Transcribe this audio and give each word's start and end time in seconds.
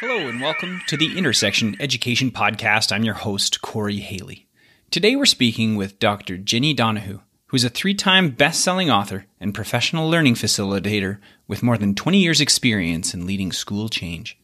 Hello, 0.00 0.28
and 0.28 0.42
welcome 0.42 0.82
to 0.88 0.96
the 0.98 1.16
Intersection 1.16 1.74
Education 1.80 2.30
Podcast. 2.30 2.92
I'm 2.92 3.02
your 3.02 3.14
host, 3.14 3.62
Corey 3.62 4.00
Haley. 4.00 4.46
Today 4.90 5.16
we're 5.16 5.24
speaking 5.24 5.74
with 5.74 5.98
Dr. 5.98 6.36
Jenni 6.36 6.76
Donohoo, 6.76 7.22
who's 7.46 7.64
a 7.64 7.70
three 7.70 7.94
time 7.94 8.28
best 8.28 8.60
selling 8.60 8.90
author 8.90 9.24
and 9.40 9.54
professional 9.54 10.10
learning 10.10 10.34
facilitator 10.34 11.16
with 11.48 11.62
more 11.62 11.78
than 11.78 11.94
20 11.94 12.18
years' 12.18 12.42
experience 12.42 13.14
in 13.14 13.24
leading 13.24 13.52
school 13.52 13.88
change. 13.88 14.38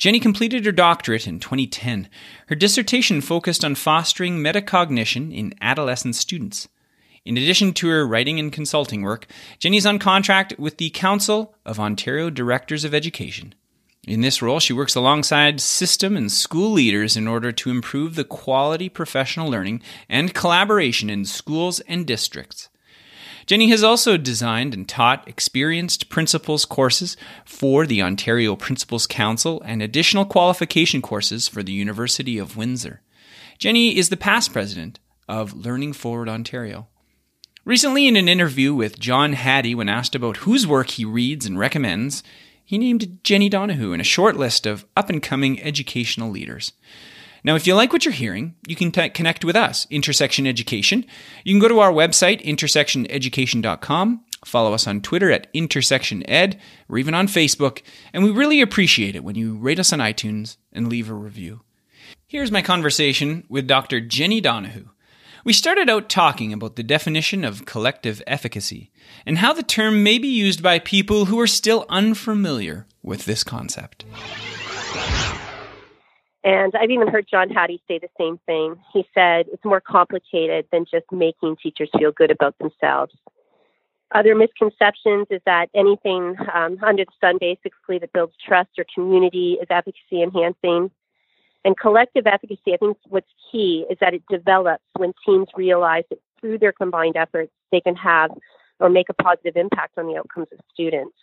Jenni 0.00 0.20
completed 0.20 0.66
her 0.66 0.72
doctorate 0.72 1.28
in 1.28 1.38
2010. 1.38 2.08
Her 2.48 2.56
dissertation 2.56 3.20
focused 3.20 3.64
on 3.64 3.76
fostering 3.76 4.38
metacognition 4.38 5.32
in 5.32 5.54
adolescent 5.60 6.16
students. 6.16 6.66
In 7.24 7.36
addition 7.36 7.72
to 7.74 7.88
her 7.88 8.04
writing 8.04 8.40
and 8.40 8.52
consulting 8.52 9.02
work, 9.02 9.28
Jenni's 9.60 9.86
on 9.86 10.00
contract 10.00 10.58
with 10.58 10.78
the 10.78 10.90
Council 10.90 11.54
of 11.64 11.78
Ontario 11.78 12.30
Directors 12.30 12.84
of 12.84 12.92
Education. 12.92 13.54
In 14.06 14.20
this 14.20 14.40
role, 14.40 14.60
she 14.60 14.72
works 14.72 14.94
alongside 14.94 15.60
system 15.60 16.16
and 16.16 16.30
school 16.30 16.70
leaders 16.70 17.16
in 17.16 17.26
order 17.26 17.50
to 17.50 17.70
improve 17.70 18.14
the 18.14 18.22
quality 18.22 18.88
professional 18.88 19.50
learning 19.50 19.82
and 20.08 20.32
collaboration 20.32 21.10
in 21.10 21.24
schools 21.24 21.80
and 21.80 22.06
districts. 22.06 22.68
Jenni 23.48 23.68
has 23.68 23.82
also 23.82 24.16
designed 24.16 24.74
and 24.74 24.88
taught 24.88 25.26
experienced 25.28 26.08
principals 26.08 26.64
courses 26.64 27.16
for 27.44 27.84
the 27.84 28.00
Ontario 28.00 28.54
Principals 28.54 29.06
Council 29.08 29.60
and 29.64 29.82
additional 29.82 30.24
qualification 30.24 31.02
courses 31.02 31.48
for 31.48 31.62
the 31.62 31.72
University 31.72 32.38
of 32.38 32.56
Windsor. 32.56 33.02
Jenni 33.58 33.94
is 33.96 34.08
the 34.08 34.16
past 34.16 34.52
president 34.52 35.00
of 35.28 35.52
Learning 35.52 35.92
Forward 35.92 36.28
Ontario. 36.28 36.86
Recently, 37.64 38.06
in 38.06 38.14
an 38.14 38.28
interview 38.28 38.74
with 38.74 39.00
John 39.00 39.32
Hattie, 39.32 39.74
when 39.74 39.88
asked 39.88 40.14
about 40.14 40.38
whose 40.38 40.66
work 40.66 40.90
he 40.90 41.04
reads 41.04 41.46
and 41.46 41.58
recommends, 41.58 42.22
he 42.66 42.76
named 42.76 43.20
Jenni 43.22 43.48
Donohoo 43.48 43.94
in 43.94 44.00
a 44.00 44.04
short 44.04 44.36
list 44.36 44.66
of 44.66 44.84
up 44.96 45.08
and 45.08 45.22
coming 45.22 45.62
educational 45.62 46.30
leaders. 46.30 46.72
Now, 47.44 47.54
if 47.54 47.64
you 47.64 47.76
like 47.76 47.92
what 47.92 48.04
you're 48.04 48.12
hearing, 48.12 48.56
you 48.66 48.74
can 48.74 48.90
t- 48.90 49.08
connect 49.10 49.44
with 49.44 49.54
us, 49.54 49.86
Intersection 49.88 50.48
Education. 50.48 51.06
You 51.44 51.54
can 51.54 51.60
go 51.60 51.68
to 51.68 51.78
our 51.78 51.92
website, 51.92 52.44
intersectioneducation.com, 52.44 54.24
follow 54.44 54.72
us 54.72 54.88
on 54.88 55.00
Twitter 55.00 55.30
at 55.30 55.52
IntersectionEd, 55.54 56.58
or 56.88 56.98
even 56.98 57.14
on 57.14 57.28
Facebook, 57.28 57.82
and 58.12 58.24
we 58.24 58.32
really 58.32 58.60
appreciate 58.60 59.14
it 59.14 59.22
when 59.22 59.36
you 59.36 59.56
rate 59.56 59.78
us 59.78 59.92
on 59.92 60.00
iTunes 60.00 60.56
and 60.72 60.88
leave 60.88 61.08
a 61.08 61.14
review. 61.14 61.60
Here's 62.26 62.50
my 62.50 62.62
conversation 62.62 63.44
with 63.48 63.68
Dr. 63.68 64.00
Jenni 64.00 64.42
Donohoo. 64.42 64.88
We 65.46 65.52
started 65.52 65.88
out 65.88 66.08
talking 66.08 66.52
about 66.52 66.74
the 66.74 66.82
definition 66.82 67.44
of 67.44 67.66
collective 67.66 68.20
efficacy 68.26 68.90
and 69.24 69.38
how 69.38 69.52
the 69.52 69.62
term 69.62 70.02
may 70.02 70.18
be 70.18 70.26
used 70.26 70.60
by 70.60 70.80
people 70.80 71.26
who 71.26 71.38
are 71.38 71.46
still 71.46 71.86
unfamiliar 71.88 72.84
with 73.04 73.26
this 73.26 73.44
concept. 73.44 74.04
And 76.42 76.74
I've 76.74 76.90
even 76.90 77.06
heard 77.06 77.28
John 77.30 77.48
Hattie 77.48 77.80
say 77.86 78.00
the 78.00 78.08
same 78.18 78.40
thing. 78.44 78.74
He 78.92 79.06
said 79.14 79.46
it's 79.52 79.64
more 79.64 79.80
complicated 79.80 80.66
than 80.72 80.84
just 80.84 81.06
making 81.12 81.58
teachers 81.62 81.90
feel 81.96 82.10
good 82.10 82.32
about 82.32 82.58
themselves. 82.58 83.14
Other 84.12 84.34
misconceptions 84.34 85.28
is 85.30 85.42
that 85.46 85.68
anything 85.76 86.34
um, 86.52 86.78
under 86.84 87.04
the 87.04 87.12
sun, 87.20 87.38
basically, 87.38 88.00
that 88.00 88.12
builds 88.12 88.34
trust 88.44 88.70
or 88.78 88.84
community 88.92 89.58
is 89.62 89.68
efficacy 89.70 90.24
enhancing. 90.24 90.90
And 91.66 91.76
collective 91.76 92.28
efficacy, 92.28 92.74
I 92.74 92.76
think 92.76 92.96
what's 93.08 93.26
key 93.50 93.84
is 93.90 93.98
that 94.00 94.14
it 94.14 94.22
develops 94.30 94.84
when 94.96 95.12
teams 95.26 95.48
realize 95.56 96.04
that 96.10 96.20
through 96.40 96.58
their 96.60 96.70
combined 96.70 97.16
efforts, 97.16 97.50
they 97.72 97.80
can 97.80 97.96
have 97.96 98.30
or 98.78 98.88
make 98.88 99.08
a 99.08 99.14
positive 99.14 99.56
impact 99.56 99.98
on 99.98 100.06
the 100.06 100.16
outcomes 100.16 100.46
of 100.52 100.60
students. 100.72 101.16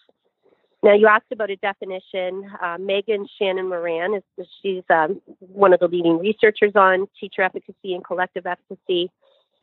Now, 0.84 0.96
you 0.96 1.08
asked 1.08 1.32
about 1.32 1.50
a 1.50 1.56
definition. 1.56 2.52
Uh, 2.62 2.78
Megan 2.78 3.26
Tschannen-Moran 3.26 4.16
is 4.16 4.48
she's 4.62 4.84
um, 4.90 5.22
one 5.40 5.72
of 5.72 5.80
the 5.80 5.88
leading 5.88 6.20
researchers 6.20 6.74
on 6.76 7.08
teacher 7.18 7.42
efficacy 7.42 7.94
and 7.94 8.04
collective 8.04 8.46
efficacy, 8.46 9.10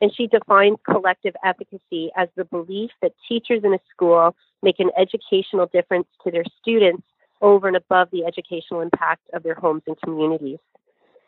and 0.01 0.11
she 0.15 0.25
defines 0.25 0.77
collective 0.89 1.35
efficacy 1.45 2.09
as 2.17 2.27
the 2.35 2.45
belief 2.45 2.89
that 3.03 3.11
teachers 3.29 3.61
in 3.63 3.75
a 3.75 3.79
school 3.93 4.35
make 4.63 4.79
an 4.79 4.89
educational 4.97 5.67
difference 5.67 6.07
to 6.23 6.31
their 6.31 6.45
students 6.59 7.03
over 7.39 7.67
and 7.67 7.77
above 7.77 8.09
the 8.11 8.25
educational 8.25 8.81
impact 8.81 9.21
of 9.33 9.43
their 9.43 9.55
homes 9.55 9.83
and 9.85 9.95
communities. 10.01 10.57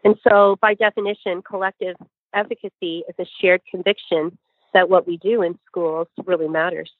And 0.03 0.15
so, 0.27 0.57
by 0.61 0.73
definition, 0.73 1.41
collective 1.41 1.95
efficacy 2.33 3.03
is 3.07 3.15
a 3.19 3.25
shared 3.41 3.61
conviction 3.69 4.37
that 4.73 4.89
what 4.89 5.07
we 5.07 5.17
do 5.17 5.41
in 5.43 5.57
schools 5.67 6.07
really 6.25 6.47
matters. 6.47 6.91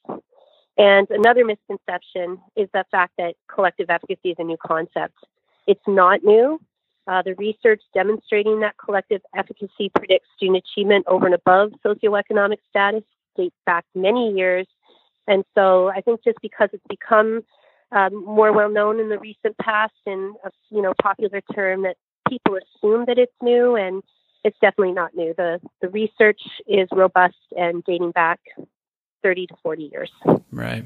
And 0.76 1.08
another 1.10 1.44
misconception 1.44 2.38
is 2.56 2.68
the 2.72 2.84
fact 2.90 3.12
that 3.18 3.34
collective 3.52 3.90
efficacy 3.90 4.30
is 4.30 4.36
a 4.38 4.44
new 4.44 4.56
concept. 4.64 5.14
It's 5.66 5.86
not 5.86 6.24
new. 6.24 6.60
Uh, 7.06 7.22
the 7.22 7.34
research 7.34 7.82
demonstrating 7.92 8.60
that 8.60 8.76
collective 8.82 9.20
efficacy 9.36 9.90
predicts 9.94 10.28
student 10.36 10.64
achievement 10.64 11.04
over 11.06 11.26
and 11.26 11.34
above 11.34 11.72
socioeconomic 11.84 12.58
status 12.70 13.02
dates 13.36 13.56
back 13.66 13.84
many 13.94 14.32
years. 14.32 14.66
And 15.28 15.44
so 15.54 15.88
I 15.88 16.00
think 16.00 16.24
just 16.24 16.38
because 16.40 16.70
it's 16.72 16.86
become 16.88 17.42
um, 17.92 18.24
more 18.24 18.52
well 18.52 18.70
known 18.70 19.00
in 19.00 19.08
the 19.08 19.18
recent 19.18 19.56
past 19.58 19.92
and 20.06 20.34
a 20.44 20.50
you 20.70 20.82
know 20.82 20.94
popular 21.00 21.40
term 21.54 21.82
that 21.82 21.96
people 22.28 22.56
assume 22.56 23.04
that 23.06 23.18
it's 23.18 23.32
new, 23.42 23.76
and 23.76 24.02
it's 24.44 24.56
definitely 24.60 24.94
not 24.94 25.14
new. 25.14 25.34
The 25.36 25.60
the 25.80 25.88
research 25.88 26.40
is 26.66 26.88
robust 26.92 27.36
and 27.56 27.82
dating 27.84 28.12
back 28.12 28.40
30 29.22 29.46
to 29.48 29.56
40 29.62 29.90
years. 29.92 30.10
Right. 30.52 30.84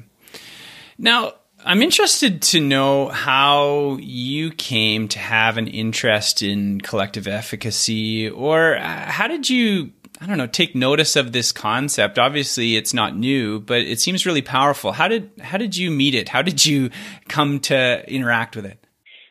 Now, 0.96 1.34
I'm 1.64 1.82
interested 1.82 2.40
to 2.42 2.60
know 2.60 3.08
how 3.08 3.98
you 4.00 4.52
came 4.52 5.08
to 5.08 5.18
have 5.18 5.58
an 5.58 5.66
interest 5.66 6.42
in 6.42 6.80
collective 6.80 7.26
efficacy, 7.26 8.30
or 8.30 8.76
uh, 8.76 8.80
how 8.80 9.26
did 9.26 9.50
you, 9.50 9.92
I 10.20 10.26
don't 10.26 10.38
know, 10.38 10.46
take 10.46 10.76
notice 10.76 11.16
of 11.16 11.32
this 11.32 11.50
concept? 11.50 12.18
Obviously, 12.18 12.76
it's 12.76 12.94
not 12.94 13.16
new, 13.16 13.58
but 13.58 13.80
it 13.80 14.00
seems 14.00 14.24
really 14.24 14.42
powerful. 14.42 14.92
How 14.92 15.08
did 15.08 15.30
how 15.42 15.58
did 15.58 15.76
you 15.76 15.90
meet 15.90 16.14
it? 16.14 16.28
How 16.28 16.42
did 16.42 16.64
you 16.64 16.90
come 17.28 17.58
to 17.60 18.08
interact 18.08 18.54
with 18.54 18.64
it? 18.64 18.84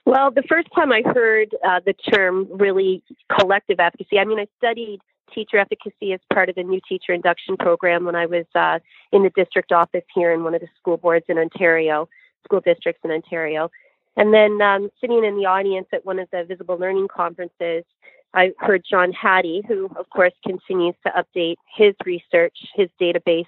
Well, 0.07 0.31
the 0.31 0.43
first 0.43 0.69
time 0.73 0.93
I 0.93 1.01
heard 1.05 1.53
uh, 1.67 1.81
the 1.85 1.91
term 1.91 2.47
really 2.49 3.03
collective 3.37 3.81
efficacy, 3.81 4.17
I 4.17 4.23
mean, 4.23 4.39
I 4.39 4.47
studied 4.57 5.01
teacher 5.35 5.57
efficacy 5.57 6.13
as 6.13 6.21
part 6.33 6.47
of 6.47 6.55
the 6.55 6.63
new 6.63 6.79
teacher 6.87 7.11
induction 7.11 7.57
program 7.57 8.05
when 8.05 8.15
I 8.15 8.25
was 8.25 8.45
uh, 8.55 8.79
in 9.11 9.23
the 9.23 9.31
district 9.31 9.73
office 9.73 10.05
here 10.15 10.31
in 10.31 10.45
one 10.45 10.55
of 10.55 10.61
the 10.61 10.69
school 10.79 10.95
boards 10.95 11.25
in 11.27 11.37
Ontario, 11.37 12.07
school 12.45 12.61
districts 12.61 13.01
in 13.03 13.11
Ontario. 13.11 13.69
And 14.15 14.33
then 14.33 14.61
um, 14.61 14.89
sitting 15.01 15.25
in 15.25 15.35
the 15.35 15.45
audience 15.45 15.87
at 15.91 16.05
one 16.05 16.19
of 16.19 16.29
the 16.31 16.45
visible 16.45 16.77
learning 16.77 17.09
conferences, 17.13 17.83
I 18.33 18.53
heard 18.59 18.85
John 18.89 19.11
Hattie, 19.11 19.61
who, 19.67 19.89
of 19.97 20.09
course, 20.09 20.31
continues 20.41 20.95
to 21.05 21.11
update 21.21 21.57
his 21.75 21.95
research, 22.05 22.55
his 22.75 22.87
database 23.01 23.43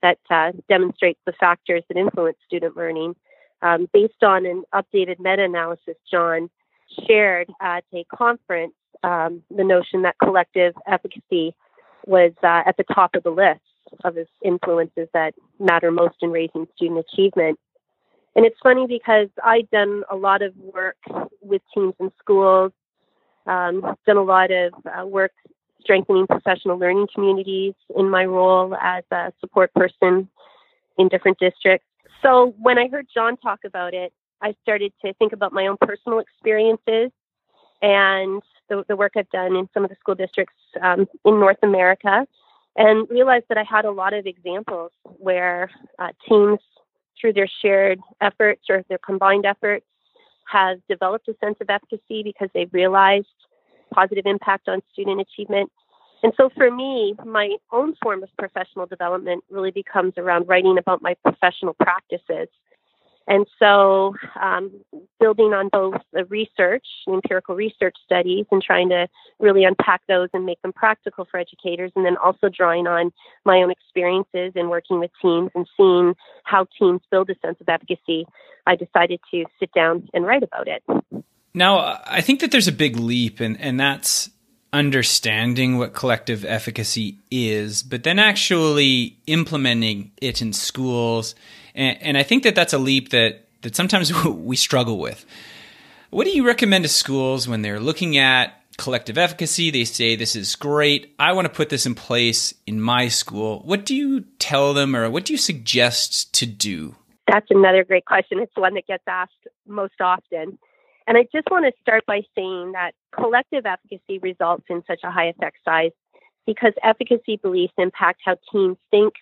that 0.00 0.16
uh, 0.30 0.52
demonstrates 0.70 1.20
the 1.26 1.34
factors 1.38 1.82
that 1.88 1.98
influence 1.98 2.38
student 2.46 2.78
learning 2.78 3.14
um, 3.62 3.88
based 3.92 4.22
on 4.22 4.46
an 4.46 4.64
updated 4.74 5.18
meta 5.18 5.44
analysis 5.44 5.96
John 6.10 6.50
shared 7.06 7.48
at 7.60 7.84
a 7.94 8.04
conference 8.14 8.74
um, 9.02 9.42
the 9.54 9.64
notion 9.64 10.02
that 10.02 10.16
collective 10.22 10.74
efficacy 10.86 11.54
was 12.06 12.32
uh, 12.42 12.62
at 12.66 12.76
the 12.76 12.84
top 12.94 13.14
of 13.14 13.22
the 13.22 13.30
list 13.30 13.60
of 14.04 14.14
his 14.14 14.28
influences 14.44 15.08
that 15.12 15.34
matter 15.58 15.90
most 15.90 16.16
in 16.22 16.30
raising 16.30 16.66
student 16.76 17.04
achievement. 17.12 17.58
And 18.34 18.46
it's 18.46 18.56
funny 18.62 18.86
because 18.86 19.28
I've 19.44 19.68
done 19.70 20.04
a 20.10 20.16
lot 20.16 20.42
of 20.42 20.56
work 20.56 20.96
with 21.40 21.62
teams 21.74 21.94
in 22.00 22.10
schools, 22.18 22.72
um, 23.46 23.82
done 24.06 24.16
a 24.16 24.22
lot 24.22 24.50
of 24.50 24.72
uh, 24.86 25.06
work 25.06 25.32
strengthening 25.80 26.26
professional 26.26 26.78
learning 26.78 27.08
communities 27.12 27.74
in 27.96 28.08
my 28.08 28.24
role 28.24 28.74
as 28.80 29.04
a 29.10 29.32
support 29.40 29.74
person 29.74 30.28
in 30.96 31.08
different 31.08 31.38
districts. 31.38 31.86
So 32.22 32.54
when 32.58 32.78
I 32.78 32.88
heard 32.88 33.06
John 33.12 33.36
talk 33.36 33.60
about 33.64 33.94
it, 33.94 34.12
I 34.40 34.54
started 34.62 34.92
to 35.04 35.12
think 35.14 35.32
about 35.32 35.52
my 35.52 35.66
own 35.66 35.76
personal 35.80 36.18
experiences 36.18 37.10
and 37.80 38.42
the, 38.68 38.84
the 38.88 38.96
work 38.96 39.12
I've 39.16 39.30
done 39.30 39.56
in 39.56 39.68
some 39.74 39.84
of 39.84 39.90
the 39.90 39.96
school 39.96 40.14
districts 40.14 40.54
um, 40.80 41.06
in 41.24 41.40
North 41.40 41.58
America. 41.62 42.26
and 42.76 43.08
realized 43.10 43.46
that 43.48 43.58
I 43.58 43.64
had 43.64 43.84
a 43.84 43.90
lot 43.90 44.14
of 44.14 44.26
examples 44.26 44.92
where 45.02 45.70
uh, 45.98 46.08
teams, 46.28 46.58
through 47.20 47.34
their 47.34 47.48
shared 47.60 48.00
efforts 48.20 48.62
or 48.70 48.82
their 48.88 48.98
combined 48.98 49.44
efforts, 49.44 49.86
have 50.50 50.78
developed 50.88 51.28
a 51.28 51.34
sense 51.44 51.56
of 51.60 51.70
efficacy 51.70 52.22
because 52.22 52.48
they've 52.54 52.72
realized 52.72 53.26
positive 53.92 54.26
impact 54.26 54.68
on 54.68 54.80
student 54.92 55.20
achievement. 55.20 55.70
And 56.22 56.32
so 56.36 56.50
for 56.56 56.70
me, 56.70 57.14
my 57.24 57.56
own 57.72 57.94
form 58.02 58.22
of 58.22 58.28
professional 58.38 58.86
development 58.86 59.42
really 59.50 59.72
becomes 59.72 60.14
around 60.16 60.46
writing 60.48 60.78
about 60.78 61.02
my 61.02 61.14
professional 61.24 61.74
practices 61.74 62.48
and 63.28 63.46
so, 63.58 64.14
um, 64.40 64.72
building 65.20 65.52
on 65.52 65.68
both 65.68 66.00
the 66.12 66.24
research, 66.24 66.86
empirical 67.08 67.54
research 67.54 67.94
studies, 68.04 68.46
and 68.50 68.60
trying 68.62 68.88
to 68.88 69.08
really 69.38 69.64
unpack 69.64 70.02
those 70.08 70.28
and 70.32 70.44
make 70.44 70.60
them 70.62 70.72
practical 70.72 71.26
for 71.30 71.38
educators, 71.38 71.92
and 71.94 72.04
then 72.04 72.16
also 72.16 72.48
drawing 72.48 72.86
on 72.86 73.12
my 73.44 73.58
own 73.58 73.70
experiences 73.70 74.52
in 74.56 74.68
working 74.68 74.98
with 74.98 75.10
teams 75.20 75.50
and 75.54 75.68
seeing 75.76 76.14
how 76.44 76.66
teams 76.78 77.00
build 77.10 77.30
a 77.30 77.34
sense 77.46 77.58
of 77.60 77.68
efficacy, 77.68 78.26
I 78.66 78.76
decided 78.76 79.20
to 79.30 79.44
sit 79.60 79.72
down 79.72 80.08
and 80.12 80.26
write 80.26 80.42
about 80.42 80.66
it. 80.66 80.82
Now, 81.54 82.00
I 82.06 82.22
think 82.22 82.40
that 82.40 82.50
there's 82.50 82.68
a 82.68 82.72
big 82.72 82.96
leap, 82.96 83.38
and, 83.40 83.60
and 83.60 83.78
that's 83.78 84.30
understanding 84.72 85.76
what 85.76 85.92
collective 85.92 86.44
efficacy 86.44 87.18
is, 87.30 87.82
but 87.82 88.04
then 88.04 88.18
actually 88.18 89.16
implementing 89.26 90.10
it 90.20 90.40
in 90.40 90.52
schools. 90.52 91.34
And, 91.74 92.00
and, 92.00 92.18
I 92.18 92.22
think 92.22 92.42
that 92.44 92.54
that's 92.54 92.72
a 92.72 92.78
leap 92.78 93.10
that, 93.10 93.44
that 93.62 93.76
sometimes 93.76 94.12
we 94.24 94.56
struggle 94.56 94.98
with. 94.98 95.26
What 96.10 96.24
do 96.24 96.30
you 96.30 96.46
recommend 96.46 96.84
to 96.84 96.88
schools 96.88 97.48
when 97.48 97.62
they're 97.62 97.80
looking 97.80 98.18
at 98.18 98.54
collective 98.76 99.18
efficacy? 99.18 99.70
They 99.70 99.84
say, 99.84 100.16
This 100.16 100.36
is 100.36 100.56
great. 100.56 101.14
I 101.18 101.32
want 101.32 101.46
to 101.46 101.52
put 101.52 101.68
this 101.68 101.86
in 101.86 101.94
place 101.94 102.54
in 102.66 102.80
my 102.80 103.08
school. 103.08 103.60
What 103.64 103.84
do 103.84 103.94
you 103.94 104.22
tell 104.38 104.74
them 104.74 104.96
or 104.96 105.10
what 105.10 105.24
do 105.24 105.32
you 105.32 105.38
suggest 105.38 106.32
to 106.34 106.46
do? 106.46 106.96
That's 107.28 107.46
another 107.50 107.84
great 107.84 108.04
question. 108.04 108.40
It's 108.40 108.56
one 108.56 108.74
that 108.74 108.86
gets 108.86 109.04
asked 109.06 109.32
most 109.66 110.00
often. 110.00 110.58
And 111.06 111.16
I 111.16 111.26
just 111.32 111.50
want 111.50 111.64
to 111.64 111.72
start 111.80 112.04
by 112.06 112.22
saying 112.34 112.72
that 112.72 112.92
collective 113.14 113.66
efficacy 113.66 114.18
results 114.18 114.64
in 114.68 114.82
such 114.86 115.00
a 115.04 115.10
high 115.10 115.26
effect 115.26 115.58
size 115.64 115.90
because 116.46 116.72
efficacy 116.82 117.36
beliefs 117.36 117.74
impact 117.78 118.20
how 118.24 118.36
teams 118.50 118.76
think, 118.90 119.14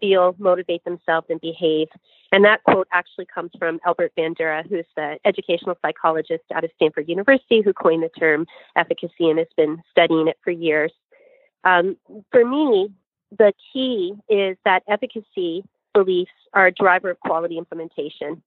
feel, 0.00 0.34
motivate 0.38 0.84
themselves, 0.84 1.26
and 1.30 1.40
behave. 1.40 1.88
And 2.32 2.44
that 2.44 2.62
quote 2.64 2.88
actually 2.92 3.26
comes 3.26 3.50
from 3.58 3.78
Albert 3.84 4.12
Bandura, 4.16 4.66
who's 4.68 4.86
the 4.96 5.18
educational 5.24 5.76
psychologist 5.82 6.44
out 6.54 6.64
of 6.64 6.70
Stanford 6.76 7.08
University 7.08 7.60
who 7.60 7.72
coined 7.72 8.02
the 8.02 8.08
term 8.08 8.46
efficacy 8.76 9.28
and 9.28 9.38
has 9.38 9.48
been 9.56 9.82
studying 9.90 10.28
it 10.28 10.38
for 10.42 10.50
years. 10.50 10.92
Um, 11.64 11.96
for 12.30 12.44
me, 12.44 12.90
the 13.36 13.52
key 13.72 14.14
is 14.28 14.56
that 14.64 14.82
efficacy 14.88 15.64
beliefs 15.94 16.30
are 16.54 16.66
a 16.66 16.72
driver 16.72 17.10
of 17.10 17.20
quality 17.20 17.58
implementation. 17.58 18.42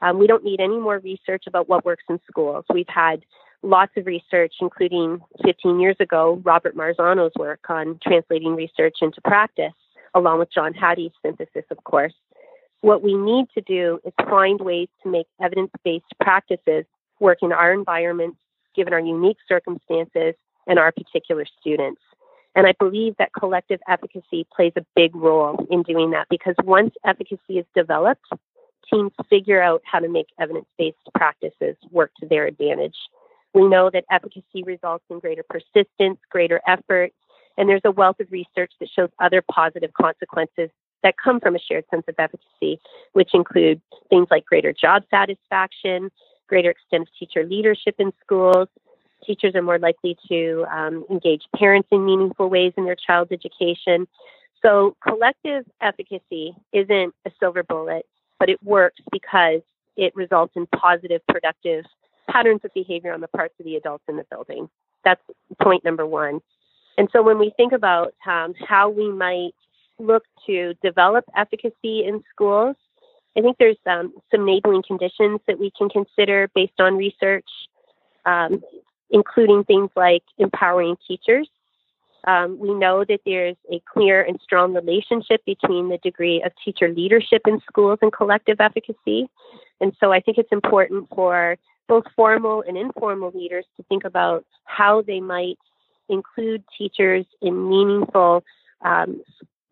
Um, 0.00 0.18
we 0.18 0.26
don't 0.26 0.44
need 0.44 0.60
any 0.60 0.78
more 0.78 0.98
research 0.98 1.44
about 1.46 1.68
what 1.68 1.84
works 1.84 2.04
in 2.08 2.20
schools. 2.30 2.64
We've 2.72 2.88
had 2.88 3.24
lots 3.62 3.92
of 3.96 4.06
research, 4.06 4.54
including 4.60 5.20
15 5.44 5.80
years 5.80 5.96
ago, 6.00 6.40
Robert 6.44 6.76
Marzano's 6.76 7.32
work 7.36 7.60
on 7.68 7.98
translating 8.02 8.54
research 8.54 8.98
into 9.02 9.20
practice, 9.22 9.72
along 10.14 10.38
with 10.38 10.52
John 10.52 10.74
Hattie's 10.74 11.12
synthesis, 11.22 11.64
of 11.70 11.82
course. 11.84 12.14
What 12.80 13.02
we 13.02 13.14
need 13.14 13.46
to 13.54 13.60
do 13.60 13.98
is 14.04 14.12
find 14.28 14.60
ways 14.60 14.88
to 15.02 15.10
make 15.10 15.26
evidence 15.42 15.72
based 15.84 16.04
practices 16.20 16.84
work 17.18 17.38
in 17.42 17.52
our 17.52 17.72
environments, 17.72 18.38
given 18.76 18.92
our 18.92 19.00
unique 19.00 19.38
circumstances 19.48 20.34
and 20.68 20.78
our 20.78 20.92
particular 20.92 21.44
students. 21.60 22.00
And 22.54 22.66
I 22.66 22.74
believe 22.78 23.16
that 23.18 23.32
collective 23.38 23.80
efficacy 23.88 24.46
plays 24.54 24.72
a 24.76 24.84
big 24.94 25.14
role 25.14 25.66
in 25.70 25.82
doing 25.82 26.10
that 26.12 26.28
because 26.30 26.54
once 26.64 26.94
efficacy 27.04 27.58
is 27.58 27.66
developed, 27.74 28.26
teams 28.92 29.12
figure 29.28 29.62
out 29.62 29.82
how 29.84 29.98
to 29.98 30.08
make 30.08 30.28
evidence 30.38 30.66
based 30.78 30.96
practices 31.14 31.76
work 31.90 32.10
to 32.20 32.26
their 32.26 32.46
advantage. 32.46 32.96
We 33.54 33.66
know 33.66 33.90
that 33.90 34.04
efficacy 34.10 34.62
results 34.64 35.04
in 35.10 35.20
greater 35.20 35.44
persistence, 35.48 36.18
greater 36.30 36.60
effort, 36.66 37.12
and 37.56 37.68
there's 37.68 37.82
a 37.84 37.90
wealth 37.90 38.20
of 38.20 38.30
research 38.30 38.72
that 38.78 38.88
shows 38.94 39.08
other 39.18 39.42
positive 39.50 39.92
consequences 39.94 40.70
that 41.02 41.14
come 41.22 41.40
from 41.40 41.56
a 41.56 41.58
shared 41.58 41.84
sense 41.90 42.04
of 42.08 42.14
efficacy, 42.18 42.80
which 43.12 43.30
include 43.34 43.80
things 44.10 44.28
like 44.30 44.44
greater 44.44 44.72
job 44.72 45.02
satisfaction, 45.10 46.10
greater 46.48 46.70
extent 46.70 47.02
of 47.02 47.08
teacher 47.18 47.44
leadership 47.44 47.94
in 47.98 48.12
schools. 48.22 48.68
Teachers 49.24 49.54
are 49.54 49.62
more 49.62 49.78
likely 49.78 50.16
to 50.28 50.64
um, 50.70 51.04
engage 51.10 51.42
parents 51.56 51.88
in 51.90 52.04
meaningful 52.04 52.48
ways 52.48 52.72
in 52.76 52.84
their 52.84 52.96
child's 52.96 53.32
education. 53.32 54.06
So, 54.62 54.96
collective 55.06 55.64
efficacy 55.80 56.54
isn't 56.72 57.14
a 57.26 57.30
silver 57.38 57.62
bullet 57.62 58.06
but 58.38 58.48
it 58.48 58.62
works 58.62 59.00
because 59.10 59.60
it 59.96 60.14
results 60.14 60.52
in 60.56 60.66
positive, 60.66 61.20
productive 61.28 61.84
patterns 62.30 62.60
of 62.64 62.72
behavior 62.74 63.12
on 63.12 63.20
the 63.20 63.28
parts 63.28 63.54
of 63.58 63.64
the 63.64 63.76
adults 63.76 64.04
in 64.08 64.16
the 64.16 64.24
building. 64.30 64.68
That's 65.04 65.20
point 65.60 65.84
number 65.84 66.06
one. 66.06 66.40
And 66.96 67.08
so 67.12 67.22
when 67.22 67.38
we 67.38 67.52
think 67.56 67.72
about 67.72 68.14
um, 68.26 68.54
how 68.68 68.90
we 68.90 69.08
might 69.10 69.54
look 69.98 70.24
to 70.46 70.74
develop 70.82 71.24
efficacy 71.36 72.04
in 72.04 72.22
schools, 72.32 72.76
I 73.36 73.40
think 73.40 73.56
there's 73.58 73.76
um, 73.86 74.12
some 74.30 74.42
enabling 74.42 74.82
conditions 74.86 75.40
that 75.46 75.58
we 75.58 75.70
can 75.76 75.88
consider 75.88 76.48
based 76.54 76.80
on 76.80 76.96
research, 76.96 77.48
um, 78.24 78.62
including 79.10 79.64
things 79.64 79.90
like 79.96 80.22
empowering 80.38 80.96
teachers 81.06 81.48
um, 82.28 82.58
we 82.58 82.74
know 82.74 83.04
that 83.08 83.20
there's 83.24 83.56
a 83.72 83.80
clear 83.90 84.22
and 84.22 84.38
strong 84.42 84.74
relationship 84.74 85.42
between 85.46 85.88
the 85.88 85.96
degree 85.98 86.42
of 86.44 86.52
teacher 86.62 86.92
leadership 86.92 87.40
in 87.46 87.58
schools 87.66 87.98
and 88.02 88.12
collective 88.12 88.60
efficacy. 88.60 89.30
And 89.80 89.94
so 89.98 90.12
I 90.12 90.20
think 90.20 90.36
it's 90.36 90.52
important 90.52 91.08
for 91.08 91.56
both 91.88 92.04
formal 92.14 92.62
and 92.68 92.76
informal 92.76 93.32
leaders 93.34 93.64
to 93.78 93.82
think 93.84 94.04
about 94.04 94.44
how 94.64 95.00
they 95.00 95.20
might 95.20 95.56
include 96.10 96.62
teachers 96.76 97.24
in 97.40 97.66
meaningful, 97.70 98.44
um, 98.82 99.22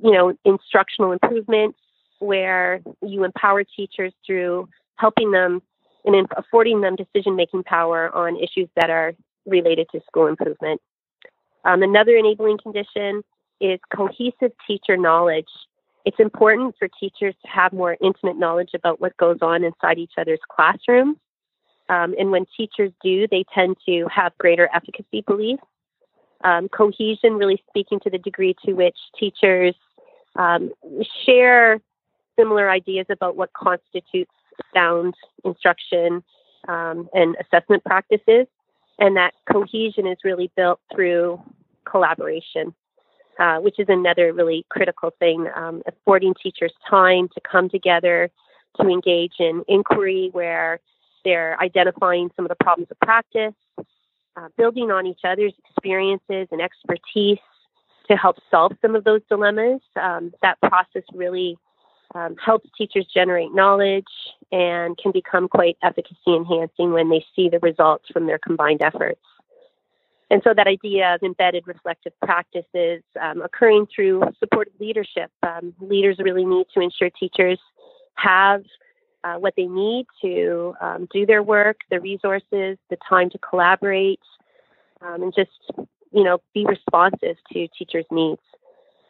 you 0.02 0.12
know, 0.12 0.34
instructional 0.46 1.12
improvements 1.12 1.78
where 2.20 2.80
you 3.02 3.24
empower 3.24 3.64
teachers 3.64 4.14
through 4.24 4.66
helping 4.96 5.30
them 5.30 5.60
and 6.06 6.26
affording 6.34 6.80
them 6.80 6.96
decision 6.96 7.36
making 7.36 7.64
power 7.64 8.14
on 8.14 8.36
issues 8.36 8.70
that 8.76 8.88
are 8.88 9.12
related 9.44 9.88
to 9.92 10.00
school 10.08 10.26
improvement. 10.26 10.80
Um, 11.66 11.82
another 11.82 12.16
enabling 12.16 12.58
condition 12.58 13.22
is 13.60 13.80
cohesive 13.94 14.52
teacher 14.66 14.96
knowledge. 14.96 15.48
It's 16.04 16.20
important 16.20 16.76
for 16.78 16.88
teachers 17.00 17.34
to 17.42 17.48
have 17.48 17.72
more 17.72 17.96
intimate 18.00 18.38
knowledge 18.38 18.70
about 18.72 19.00
what 19.00 19.16
goes 19.16 19.38
on 19.42 19.64
inside 19.64 19.98
each 19.98 20.12
other's 20.16 20.38
classrooms. 20.48 21.16
Um, 21.88 22.14
and 22.18 22.30
when 22.30 22.46
teachers 22.56 22.92
do, 23.02 23.26
they 23.28 23.44
tend 23.52 23.76
to 23.86 24.06
have 24.14 24.32
greater 24.38 24.70
efficacy 24.72 25.24
beliefs. 25.26 25.62
Um, 26.44 26.68
cohesion, 26.68 27.34
really 27.34 27.60
speaking 27.68 27.98
to 28.00 28.10
the 28.10 28.18
degree 28.18 28.54
to 28.64 28.74
which 28.74 28.96
teachers 29.18 29.74
um, 30.36 30.72
share 31.24 31.80
similar 32.38 32.70
ideas 32.70 33.06
about 33.10 33.36
what 33.36 33.52
constitutes 33.54 34.30
sound 34.72 35.14
instruction 35.44 36.22
um, 36.68 37.08
and 37.12 37.36
assessment 37.40 37.82
practices 37.84 38.46
and 38.98 39.16
that 39.16 39.34
cohesion 39.50 40.06
is 40.06 40.18
really 40.24 40.50
built 40.56 40.80
through 40.92 41.40
collaboration, 41.84 42.74
uh, 43.38 43.58
which 43.58 43.78
is 43.78 43.86
another 43.88 44.32
really 44.32 44.64
critical 44.68 45.10
thing. 45.18 45.48
Um, 45.54 45.82
affording 45.86 46.34
teachers 46.42 46.72
time 46.88 47.28
to 47.34 47.40
come 47.40 47.68
together 47.68 48.30
to 48.80 48.88
engage 48.88 49.34
in 49.38 49.64
inquiry 49.68 50.30
where 50.32 50.80
they're 51.24 51.60
identifying 51.60 52.30
some 52.36 52.44
of 52.44 52.48
the 52.48 52.62
problems 52.62 52.90
of 52.90 52.98
practice, 53.00 53.54
uh, 54.36 54.48
building 54.56 54.90
on 54.90 55.06
each 55.06 55.20
other's 55.24 55.52
experiences 55.64 56.48
and 56.50 56.60
expertise 56.60 57.38
to 58.08 58.16
help 58.16 58.36
solve 58.50 58.72
some 58.80 58.94
of 58.94 59.04
those 59.04 59.20
dilemmas. 59.28 59.80
Um, 60.00 60.32
that 60.42 60.60
process 60.60 61.02
really 61.12 61.58
um, 62.16 62.36
helps 62.42 62.68
teachers 62.76 63.06
generate 63.12 63.52
knowledge 63.52 64.04
and 64.50 64.96
can 64.96 65.12
become 65.12 65.48
quite 65.48 65.76
efficacy 65.82 66.16
enhancing 66.28 66.92
when 66.92 67.10
they 67.10 67.24
see 67.34 67.48
the 67.48 67.58
results 67.58 68.06
from 68.12 68.26
their 68.26 68.38
combined 68.38 68.80
efforts. 68.80 69.20
And 70.30 70.40
so 70.42 70.54
that 70.54 70.66
idea 70.66 71.14
of 71.14 71.22
embedded 71.22 71.66
reflective 71.66 72.12
practices 72.22 73.02
um, 73.20 73.42
occurring 73.42 73.86
through 73.94 74.22
supportive 74.40 74.72
leadership. 74.80 75.30
Um, 75.42 75.74
leaders 75.80 76.16
really 76.18 76.44
need 76.44 76.66
to 76.74 76.80
ensure 76.80 77.10
teachers 77.10 77.60
have 78.14 78.64
uh, 79.22 79.34
what 79.34 79.54
they 79.56 79.66
need 79.66 80.06
to 80.22 80.74
um, 80.80 81.08
do 81.12 81.26
their 81.26 81.42
work, 81.42 81.80
the 81.90 82.00
resources, 82.00 82.78
the 82.90 82.96
time 83.08 83.30
to 83.30 83.38
collaborate, 83.38 84.20
um, 85.02 85.22
and 85.22 85.34
just 85.34 85.50
you 86.12 86.24
know 86.24 86.38
be 86.54 86.64
responsive 86.64 87.36
to 87.52 87.68
teachers' 87.78 88.06
needs. 88.10 88.40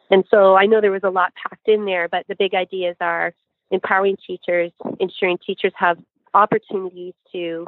And 0.09 0.23
so 0.29 0.55
I 0.55 0.65
know 0.65 0.81
there 0.81 0.91
was 0.91 1.03
a 1.03 1.09
lot 1.09 1.33
packed 1.35 1.67
in 1.67 1.85
there, 1.85 2.07
but 2.07 2.25
the 2.27 2.35
big 2.35 2.53
ideas 2.53 2.95
are 3.01 3.33
empowering 3.71 4.17
teachers, 4.25 4.71
ensuring 4.99 5.37
teachers 5.45 5.73
have 5.75 5.97
opportunities 6.33 7.13
to, 7.33 7.67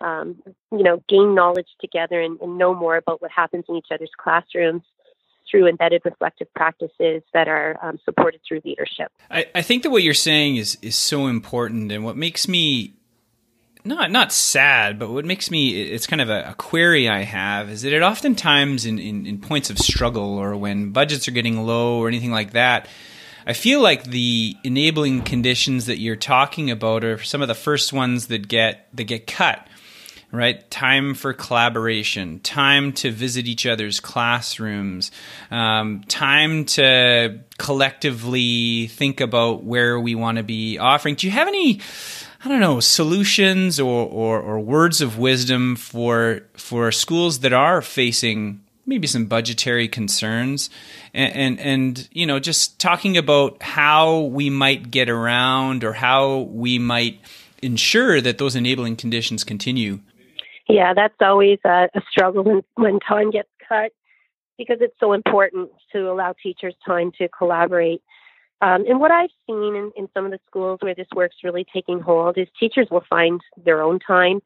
um, 0.00 0.40
you 0.70 0.82
know, 0.82 1.02
gain 1.08 1.34
knowledge 1.34 1.68
together 1.80 2.20
and, 2.20 2.40
and, 2.40 2.58
know 2.58 2.74
more 2.74 2.96
about 2.96 3.20
what 3.20 3.30
happens 3.30 3.64
in 3.68 3.76
each 3.76 3.88
other's 3.90 4.10
classrooms, 4.16 4.82
through 5.50 5.66
embedded 5.66 6.02
reflective 6.04 6.52
practices 6.54 7.22
that 7.34 7.48
are 7.48 7.76
um, 7.82 7.98
supported 8.04 8.40
through 8.46 8.60
leadership. 8.64 9.10
I, 9.30 9.46
I 9.54 9.62
think 9.62 9.82
that 9.82 9.90
what 9.90 10.02
you're 10.02 10.14
saying 10.14 10.56
is 10.56 10.78
is 10.80 10.94
so 10.94 11.26
important, 11.26 11.90
and 11.90 12.04
what 12.04 12.16
makes 12.16 12.46
me 12.46 12.94
not 13.84 14.10
not 14.10 14.32
sad, 14.32 14.98
but 14.98 15.10
what 15.10 15.24
makes 15.24 15.50
me 15.50 15.80
it's 15.82 16.06
kind 16.06 16.20
of 16.20 16.28
a, 16.28 16.50
a 16.50 16.54
query 16.54 17.08
I 17.08 17.22
have 17.22 17.70
is 17.70 17.82
that 17.82 17.92
it 17.92 18.02
oftentimes 18.02 18.86
in, 18.86 18.98
in, 18.98 19.26
in 19.26 19.38
points 19.38 19.70
of 19.70 19.78
struggle 19.78 20.38
or 20.38 20.56
when 20.56 20.90
budgets 20.90 21.28
are 21.28 21.32
getting 21.32 21.64
low 21.64 21.98
or 21.98 22.08
anything 22.08 22.30
like 22.30 22.52
that, 22.52 22.88
I 23.46 23.52
feel 23.52 23.80
like 23.80 24.04
the 24.04 24.56
enabling 24.64 25.22
conditions 25.22 25.86
that 25.86 25.98
you're 25.98 26.16
talking 26.16 26.70
about 26.70 27.04
are 27.04 27.22
some 27.22 27.42
of 27.42 27.48
the 27.48 27.54
first 27.54 27.92
ones 27.92 28.26
that 28.26 28.48
get 28.48 28.86
that 28.94 29.04
get 29.04 29.26
cut 29.26 29.66
right? 30.32 30.70
Time 30.70 31.14
for 31.14 31.32
collaboration, 31.32 32.38
time 32.40 32.92
to 32.92 33.10
visit 33.10 33.46
each 33.46 33.66
other's 33.66 33.98
classrooms, 33.98 35.10
um, 35.50 36.04
time 36.06 36.64
to 36.66 37.40
collectively 37.58 38.86
think 38.88 39.20
about 39.20 39.64
where 39.64 39.98
we 39.98 40.14
want 40.14 40.38
to 40.38 40.44
be 40.44 40.78
offering. 40.78 41.16
Do 41.16 41.26
you 41.26 41.32
have 41.32 41.48
any? 41.48 41.80
I 42.42 42.48
don't 42.48 42.60
know 42.60 42.80
solutions 42.80 43.78
or, 43.78 44.06
or, 44.08 44.40
or 44.40 44.58
words 44.60 45.00
of 45.00 45.18
wisdom 45.18 45.76
for 45.76 46.42
for 46.54 46.90
schools 46.90 47.40
that 47.40 47.52
are 47.52 47.82
facing 47.82 48.60
maybe 48.86 49.06
some 49.06 49.26
budgetary 49.26 49.88
concerns. 49.88 50.70
And, 51.12 51.34
and, 51.34 51.60
and 51.60 52.08
you 52.12 52.26
know 52.26 52.38
just 52.38 52.78
talking 52.78 53.18
about 53.18 53.62
how 53.62 54.20
we 54.20 54.48
might 54.48 54.90
get 54.90 55.10
around 55.10 55.84
or 55.84 55.92
how 55.92 56.38
we 56.50 56.78
might 56.78 57.20
ensure 57.62 58.22
that 58.22 58.38
those 58.38 58.56
enabling 58.56 58.96
conditions 58.96 59.44
continue. 59.44 60.00
Yeah 60.66 60.94
that's 60.94 61.20
always 61.20 61.58
a, 61.66 61.88
a 61.94 62.00
struggle 62.10 62.42
when, 62.42 62.62
when 62.76 63.00
time 63.00 63.30
gets 63.30 63.50
cut 63.68 63.92
because 64.56 64.78
it's 64.80 64.96
so 64.98 65.12
important 65.12 65.70
to 65.92 66.10
allow 66.10 66.34
teachers 66.42 66.74
time 66.86 67.12
to 67.18 67.28
collaborate 67.28 68.02
um, 68.60 68.84
and 68.86 69.00
what 69.00 69.10
I've 69.10 69.30
seen 69.46 69.74
in, 69.74 69.92
in 69.96 70.08
some 70.12 70.24
of 70.26 70.30
the 70.30 70.40
schools 70.46 70.78
where 70.82 70.94
this 70.94 71.06
work's 71.14 71.36
really 71.42 71.66
taking 71.72 72.00
hold 72.00 72.36
is 72.36 72.48
teachers 72.58 72.88
will 72.90 73.04
find 73.08 73.40
their 73.64 73.82
own 73.82 73.98
time. 73.98 74.40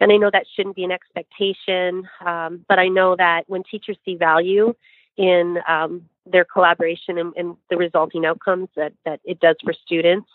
And 0.00 0.10
I 0.10 0.16
know 0.16 0.30
that 0.32 0.46
shouldn't 0.56 0.76
be 0.76 0.84
an 0.84 0.90
expectation, 0.90 2.08
um, 2.24 2.64
but 2.68 2.78
I 2.78 2.88
know 2.88 3.16
that 3.16 3.44
when 3.48 3.62
teachers 3.70 3.98
see 4.04 4.16
value 4.16 4.74
in 5.16 5.58
um, 5.68 6.02
their 6.26 6.44
collaboration 6.44 7.18
and, 7.18 7.34
and, 7.36 7.56
the 7.68 7.76
resulting 7.76 8.24
outcomes 8.24 8.68
that, 8.76 8.92
that 9.04 9.20
it 9.24 9.40
does 9.40 9.56
for 9.62 9.74
students, 9.84 10.28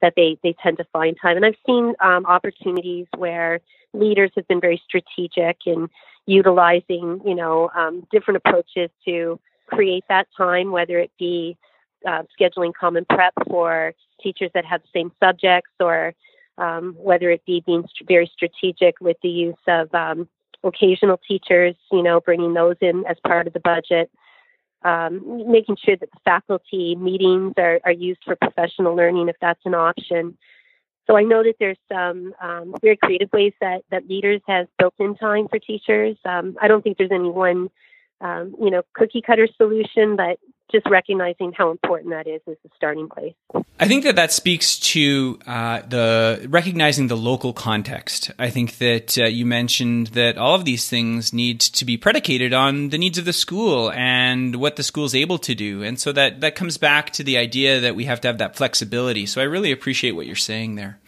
that 0.00 0.12
they, 0.16 0.38
they 0.42 0.54
tend 0.62 0.76
to 0.78 0.84
find 0.92 1.16
time. 1.20 1.36
And 1.36 1.44
I've 1.44 1.56
seen 1.66 1.94
um, 2.00 2.24
opportunities 2.26 3.06
where 3.16 3.60
leaders 3.92 4.30
have 4.36 4.46
been 4.46 4.60
very 4.60 4.80
strategic 4.86 5.58
in 5.66 5.88
utilizing, 6.26 7.20
you 7.24 7.34
know, 7.34 7.70
um, 7.74 8.06
different 8.12 8.40
approaches 8.44 8.90
to 9.06 9.40
create 9.66 10.04
that 10.08 10.28
time, 10.36 10.70
whether 10.70 10.98
it 10.98 11.10
be 11.18 11.56
uh, 12.06 12.22
scheduling 12.38 12.72
common 12.72 13.04
prep 13.08 13.32
for 13.48 13.94
teachers 14.22 14.50
that 14.54 14.64
have 14.64 14.82
the 14.82 14.88
same 14.92 15.12
subjects, 15.22 15.70
or 15.80 16.14
um, 16.58 16.94
whether 16.98 17.30
it 17.30 17.44
be 17.46 17.62
being 17.64 17.82
st- 17.82 18.08
very 18.08 18.30
strategic 18.32 19.00
with 19.00 19.16
the 19.22 19.28
use 19.28 19.54
of 19.66 19.94
um, 19.94 20.28
occasional 20.64 21.18
teachers, 21.26 21.74
you 21.90 22.02
know, 22.02 22.20
bringing 22.20 22.54
those 22.54 22.76
in 22.80 23.04
as 23.06 23.16
part 23.26 23.46
of 23.46 23.52
the 23.52 23.60
budget. 23.60 24.10
Um, 24.82 25.44
making 25.50 25.76
sure 25.84 25.96
that 25.96 26.10
the 26.10 26.20
faculty 26.24 26.96
meetings 26.96 27.52
are, 27.58 27.80
are 27.84 27.92
used 27.92 28.22
for 28.24 28.34
professional 28.36 28.96
learning 28.96 29.28
if 29.28 29.36
that's 29.38 29.60
an 29.66 29.74
option. 29.74 30.38
So 31.06 31.16
I 31.16 31.22
know 31.22 31.42
that 31.42 31.56
there's 31.58 31.76
some 31.92 32.32
um, 32.40 32.74
very 32.80 32.96
creative 32.96 33.30
ways 33.32 33.52
that, 33.60 33.82
that 33.90 34.08
leaders 34.08 34.40
have 34.46 34.68
built 34.78 34.94
in 34.98 35.16
time 35.16 35.48
for 35.48 35.58
teachers. 35.58 36.16
Um, 36.24 36.56
I 36.62 36.68
don't 36.68 36.82
think 36.82 36.96
there's 36.96 37.10
any 37.12 37.28
one, 37.28 37.68
um, 38.20 38.54
you 38.60 38.70
know, 38.70 38.82
cookie 38.94 39.22
cutter 39.22 39.48
solution, 39.56 40.16
but 40.16 40.38
just 40.70 40.86
recognizing 40.88 41.52
how 41.52 41.70
important 41.70 42.12
that 42.12 42.26
is 42.26 42.40
as 42.46 42.56
a 42.64 42.68
starting 42.76 43.08
place. 43.08 43.34
I 43.78 43.88
think 43.88 44.04
that 44.04 44.16
that 44.16 44.32
speaks 44.32 44.78
to 44.78 45.38
uh, 45.46 45.82
the 45.82 46.46
recognizing 46.48 47.08
the 47.08 47.16
local 47.16 47.52
context. 47.52 48.30
I 48.38 48.50
think 48.50 48.78
that 48.78 49.18
uh, 49.18 49.24
you 49.24 49.44
mentioned 49.46 50.08
that 50.08 50.38
all 50.38 50.54
of 50.54 50.64
these 50.64 50.88
things 50.88 51.32
need 51.32 51.60
to 51.60 51.84
be 51.84 51.96
predicated 51.96 52.52
on 52.52 52.90
the 52.90 52.98
needs 52.98 53.18
of 53.18 53.24
the 53.24 53.32
school 53.32 53.90
and 53.92 54.56
what 54.56 54.76
the 54.76 54.82
school 54.82 55.04
is 55.04 55.14
able 55.14 55.38
to 55.38 55.54
do, 55.54 55.82
and 55.82 55.98
so 55.98 56.12
that 56.12 56.40
that 56.40 56.54
comes 56.54 56.78
back 56.78 57.10
to 57.14 57.24
the 57.24 57.36
idea 57.36 57.80
that 57.80 57.96
we 57.96 58.04
have 58.04 58.20
to 58.20 58.28
have 58.28 58.38
that 58.38 58.56
flexibility. 58.56 59.26
So 59.26 59.40
I 59.40 59.44
really 59.44 59.72
appreciate 59.72 60.12
what 60.12 60.26
you're 60.26 60.36
saying 60.36 60.76
there. 60.76 60.99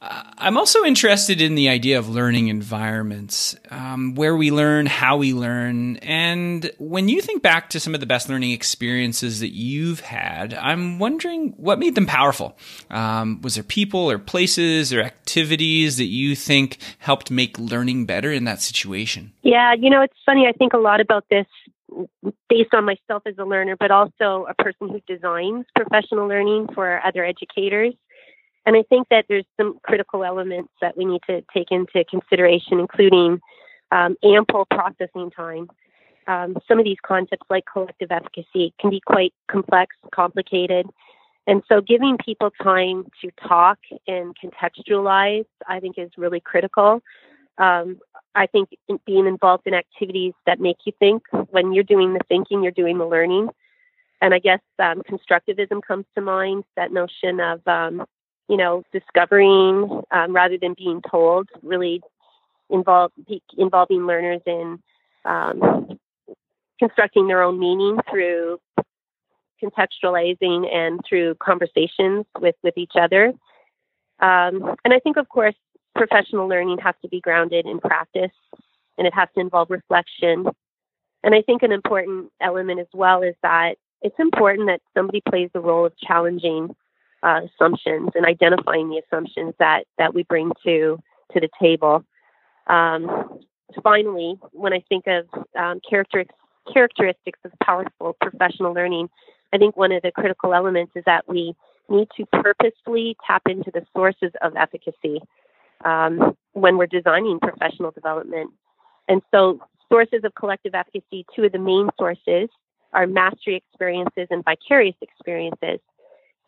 I'm 0.00 0.58
also 0.58 0.84
interested 0.84 1.40
in 1.40 1.54
the 1.54 1.70
idea 1.70 1.98
of 1.98 2.08
learning 2.08 2.48
environments, 2.48 3.56
um, 3.70 4.14
where 4.14 4.36
we 4.36 4.50
learn, 4.50 4.86
how 4.86 5.16
we 5.16 5.32
learn. 5.32 5.96
And 5.98 6.70
when 6.78 7.08
you 7.08 7.22
think 7.22 7.42
back 7.42 7.70
to 7.70 7.80
some 7.80 7.94
of 7.94 8.00
the 8.00 8.06
best 8.06 8.28
learning 8.28 8.50
experiences 8.50 9.40
that 9.40 9.54
you've 9.54 10.00
had, 10.00 10.52
I'm 10.54 10.98
wondering 10.98 11.54
what 11.56 11.78
made 11.78 11.94
them 11.94 12.06
powerful. 12.06 12.58
Um, 12.90 13.40
was 13.40 13.54
there 13.54 13.64
people 13.64 14.10
or 14.10 14.18
places 14.18 14.92
or 14.92 15.00
activities 15.00 15.96
that 15.96 16.04
you 16.04 16.36
think 16.36 16.78
helped 16.98 17.30
make 17.30 17.58
learning 17.58 18.04
better 18.04 18.30
in 18.30 18.44
that 18.44 18.60
situation? 18.60 19.32
Yeah, 19.42 19.74
you 19.74 19.88
know, 19.88 20.02
it's 20.02 20.16
funny. 20.26 20.46
I 20.46 20.52
think 20.52 20.74
a 20.74 20.78
lot 20.78 21.00
about 21.00 21.24
this 21.30 21.46
based 22.48 22.74
on 22.74 22.84
myself 22.84 23.22
as 23.26 23.34
a 23.38 23.44
learner, 23.44 23.76
but 23.78 23.90
also 23.90 24.46
a 24.48 24.54
person 24.62 24.88
who 24.88 25.00
designs 25.06 25.64
professional 25.74 26.28
learning 26.28 26.68
for 26.74 27.00
other 27.04 27.24
educators. 27.24 27.94
And 28.66 28.76
I 28.76 28.82
think 28.82 29.08
that 29.10 29.26
there's 29.28 29.46
some 29.56 29.78
critical 29.84 30.24
elements 30.24 30.72
that 30.80 30.96
we 30.96 31.04
need 31.04 31.22
to 31.28 31.42
take 31.54 31.70
into 31.70 32.04
consideration, 32.10 32.80
including 32.80 33.40
um, 33.92 34.16
ample 34.24 34.66
processing 34.66 35.30
time. 35.30 35.68
Um, 36.26 36.56
some 36.66 36.80
of 36.80 36.84
these 36.84 36.96
concepts, 37.06 37.46
like 37.48 37.64
collective 37.72 38.10
efficacy, 38.10 38.74
can 38.80 38.90
be 38.90 39.00
quite 39.06 39.32
complex, 39.48 39.94
complicated. 40.12 40.86
And 41.46 41.62
so, 41.68 41.80
giving 41.80 42.18
people 42.18 42.50
time 42.60 43.06
to 43.22 43.30
talk 43.46 43.78
and 44.08 44.34
contextualize, 44.36 45.46
I 45.68 45.78
think, 45.78 45.96
is 45.96 46.10
really 46.16 46.40
critical. 46.40 47.00
Um, 47.58 48.00
I 48.34 48.46
think 48.46 48.70
being 49.06 49.28
involved 49.28 49.68
in 49.68 49.74
activities 49.74 50.34
that 50.44 50.58
make 50.60 50.78
you 50.84 50.92
think, 50.98 51.22
when 51.50 51.72
you're 51.72 51.84
doing 51.84 52.14
the 52.14 52.20
thinking, 52.28 52.64
you're 52.64 52.72
doing 52.72 52.98
the 52.98 53.06
learning. 53.06 53.48
And 54.20 54.34
I 54.34 54.40
guess 54.40 54.60
um, 54.80 55.02
constructivism 55.08 55.82
comes 55.86 56.04
to 56.16 56.20
mind, 56.20 56.64
that 56.76 56.92
notion 56.92 57.38
of 57.38 57.66
um, 57.68 58.04
you 58.48 58.56
know, 58.56 58.82
discovering 58.92 60.02
um, 60.10 60.34
rather 60.34 60.58
than 60.58 60.74
being 60.76 61.02
told, 61.10 61.48
really 61.62 62.00
involve, 62.70 63.12
involving 63.56 64.06
learners 64.06 64.40
in 64.46 64.78
um, 65.24 65.98
constructing 66.78 67.26
their 67.26 67.42
own 67.42 67.58
meaning 67.58 67.98
through 68.10 68.58
contextualizing 69.62 70.72
and 70.72 71.00
through 71.08 71.34
conversations 71.36 72.24
with, 72.40 72.54
with 72.62 72.76
each 72.76 72.92
other. 73.00 73.32
Um, 74.20 74.76
and 74.84 74.92
I 74.92 74.98
think, 75.00 75.16
of 75.16 75.28
course, 75.28 75.54
professional 75.94 76.46
learning 76.46 76.78
has 76.78 76.94
to 77.02 77.08
be 77.08 77.20
grounded 77.20 77.66
in 77.66 77.80
practice 77.80 78.32
and 78.98 79.06
it 79.06 79.14
has 79.14 79.28
to 79.34 79.40
involve 79.40 79.70
reflection. 79.70 80.46
And 81.22 81.34
I 81.34 81.42
think 81.42 81.62
an 81.62 81.72
important 81.72 82.30
element 82.40 82.80
as 82.80 82.86
well 82.92 83.22
is 83.22 83.34
that 83.42 83.76
it's 84.02 84.18
important 84.18 84.68
that 84.68 84.80
somebody 84.94 85.22
plays 85.26 85.50
the 85.52 85.60
role 85.60 85.86
of 85.86 85.96
challenging 85.98 86.74
uh, 87.22 87.40
assumptions 87.44 88.10
and 88.14 88.26
identifying 88.26 88.88
the 88.88 89.00
assumptions 89.06 89.54
that 89.58 89.84
that 89.98 90.14
we 90.14 90.22
bring 90.24 90.52
to 90.64 90.98
to 91.32 91.40
the 91.40 91.48
table. 91.60 92.04
Um, 92.66 93.40
finally, 93.82 94.38
when 94.52 94.72
I 94.72 94.82
think 94.88 95.06
of 95.06 95.26
um, 95.58 95.80
characteristics 95.88 96.34
characteristics 96.72 97.38
of 97.44 97.52
powerful 97.62 98.16
professional 98.20 98.72
learning, 98.72 99.08
I 99.52 99.58
think 99.58 99.76
one 99.76 99.92
of 99.92 100.02
the 100.02 100.10
critical 100.10 100.52
elements 100.52 100.92
is 100.96 101.04
that 101.06 101.28
we 101.28 101.54
need 101.88 102.08
to 102.16 102.26
purposefully 102.26 103.16
tap 103.26 103.42
into 103.48 103.70
the 103.70 103.86
sources 103.94 104.32
of 104.42 104.56
efficacy 104.56 105.20
um, 105.84 106.36
when 106.52 106.76
we're 106.76 106.86
designing 106.86 107.38
professional 107.38 107.90
development. 107.90 108.50
And 109.08 109.22
so, 109.30 109.60
sources 109.88 110.24
of 110.24 110.34
collective 110.34 110.74
efficacy, 110.74 111.24
two 111.34 111.44
of 111.44 111.52
the 111.52 111.58
main 111.58 111.88
sources 111.98 112.48
are 112.92 113.06
mastery 113.06 113.56
experiences 113.56 114.26
and 114.30 114.44
vicarious 114.44 114.96
experiences. 115.00 115.80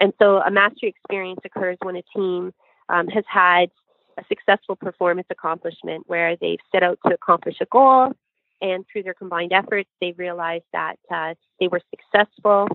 And 0.01 0.13
so 0.21 0.39
a 0.39 0.51
mastery 0.51 0.91
experience 0.91 1.41
occurs 1.45 1.77
when 1.83 1.97
a 1.97 2.03
team 2.15 2.53
um, 2.89 3.09
has 3.09 3.25
had 3.27 3.71
a 4.19 4.25
successful 4.29 4.77
performance 4.77 5.27
accomplishment 5.31 6.05
where 6.07 6.37
they've 6.37 6.61
set 6.73 6.83
out 6.83 6.99
to 7.07 7.15
accomplish 7.15 7.57
a 7.61 7.67
goal 7.67 8.13
and 8.61 8.85
through 8.91 9.05
their 9.05 9.15
combined 9.15 9.53
efforts 9.53 9.89
they've 10.01 10.19
realized 10.19 10.65
that 10.73 10.99
uh, 11.11 11.35
they 11.61 11.69
were 11.69 11.81
successful. 11.91 12.69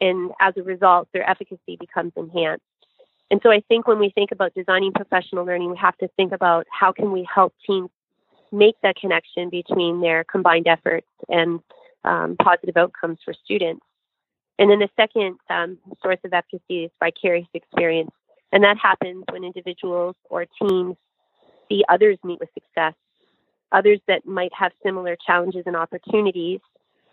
And 0.00 0.30
as 0.40 0.54
a 0.56 0.62
result 0.62 1.08
their 1.12 1.28
efficacy 1.28 1.76
becomes 1.78 2.12
enhanced. 2.16 2.64
And 3.30 3.40
so 3.42 3.50
i 3.50 3.62
think 3.68 3.86
when 3.86 3.98
we 3.98 4.10
think 4.10 4.32
about 4.32 4.54
designing 4.54 4.92
professional 4.92 5.44
learning 5.44 5.70
we 5.70 5.76
have 5.78 5.96
to 5.98 6.08
think 6.16 6.32
about 6.32 6.66
how 6.70 6.92
can 6.92 7.12
we 7.12 7.26
help 7.32 7.54
teams 7.66 7.90
make 8.52 8.76
that 8.82 8.96
connection 8.96 9.50
between 9.50 10.00
their 10.00 10.24
combined 10.24 10.66
efforts 10.68 11.08
and 11.28 11.60
um, 12.04 12.36
positive 12.40 12.76
outcomes 12.76 13.18
for 13.24 13.34
students 13.44 13.84
and 14.58 14.70
then 14.70 14.78
the 14.78 14.88
second 14.96 15.36
um, 15.50 15.78
source 16.02 16.18
of 16.24 16.32
efficacy 16.32 16.84
is 16.84 16.90
vicarious 16.98 17.48
experience. 17.54 18.10
And 18.52 18.64
that 18.64 18.78
happens 18.78 19.24
when 19.30 19.44
individuals 19.44 20.16
or 20.30 20.46
teams 20.60 20.96
see 21.68 21.84
others 21.88 22.16
meet 22.24 22.40
with 22.40 22.48
success, 22.54 22.94
others 23.72 24.00
that 24.08 24.24
might 24.24 24.52
have 24.54 24.72
similar 24.82 25.16
challenges 25.26 25.64
and 25.66 25.76
opportunities, 25.76 26.60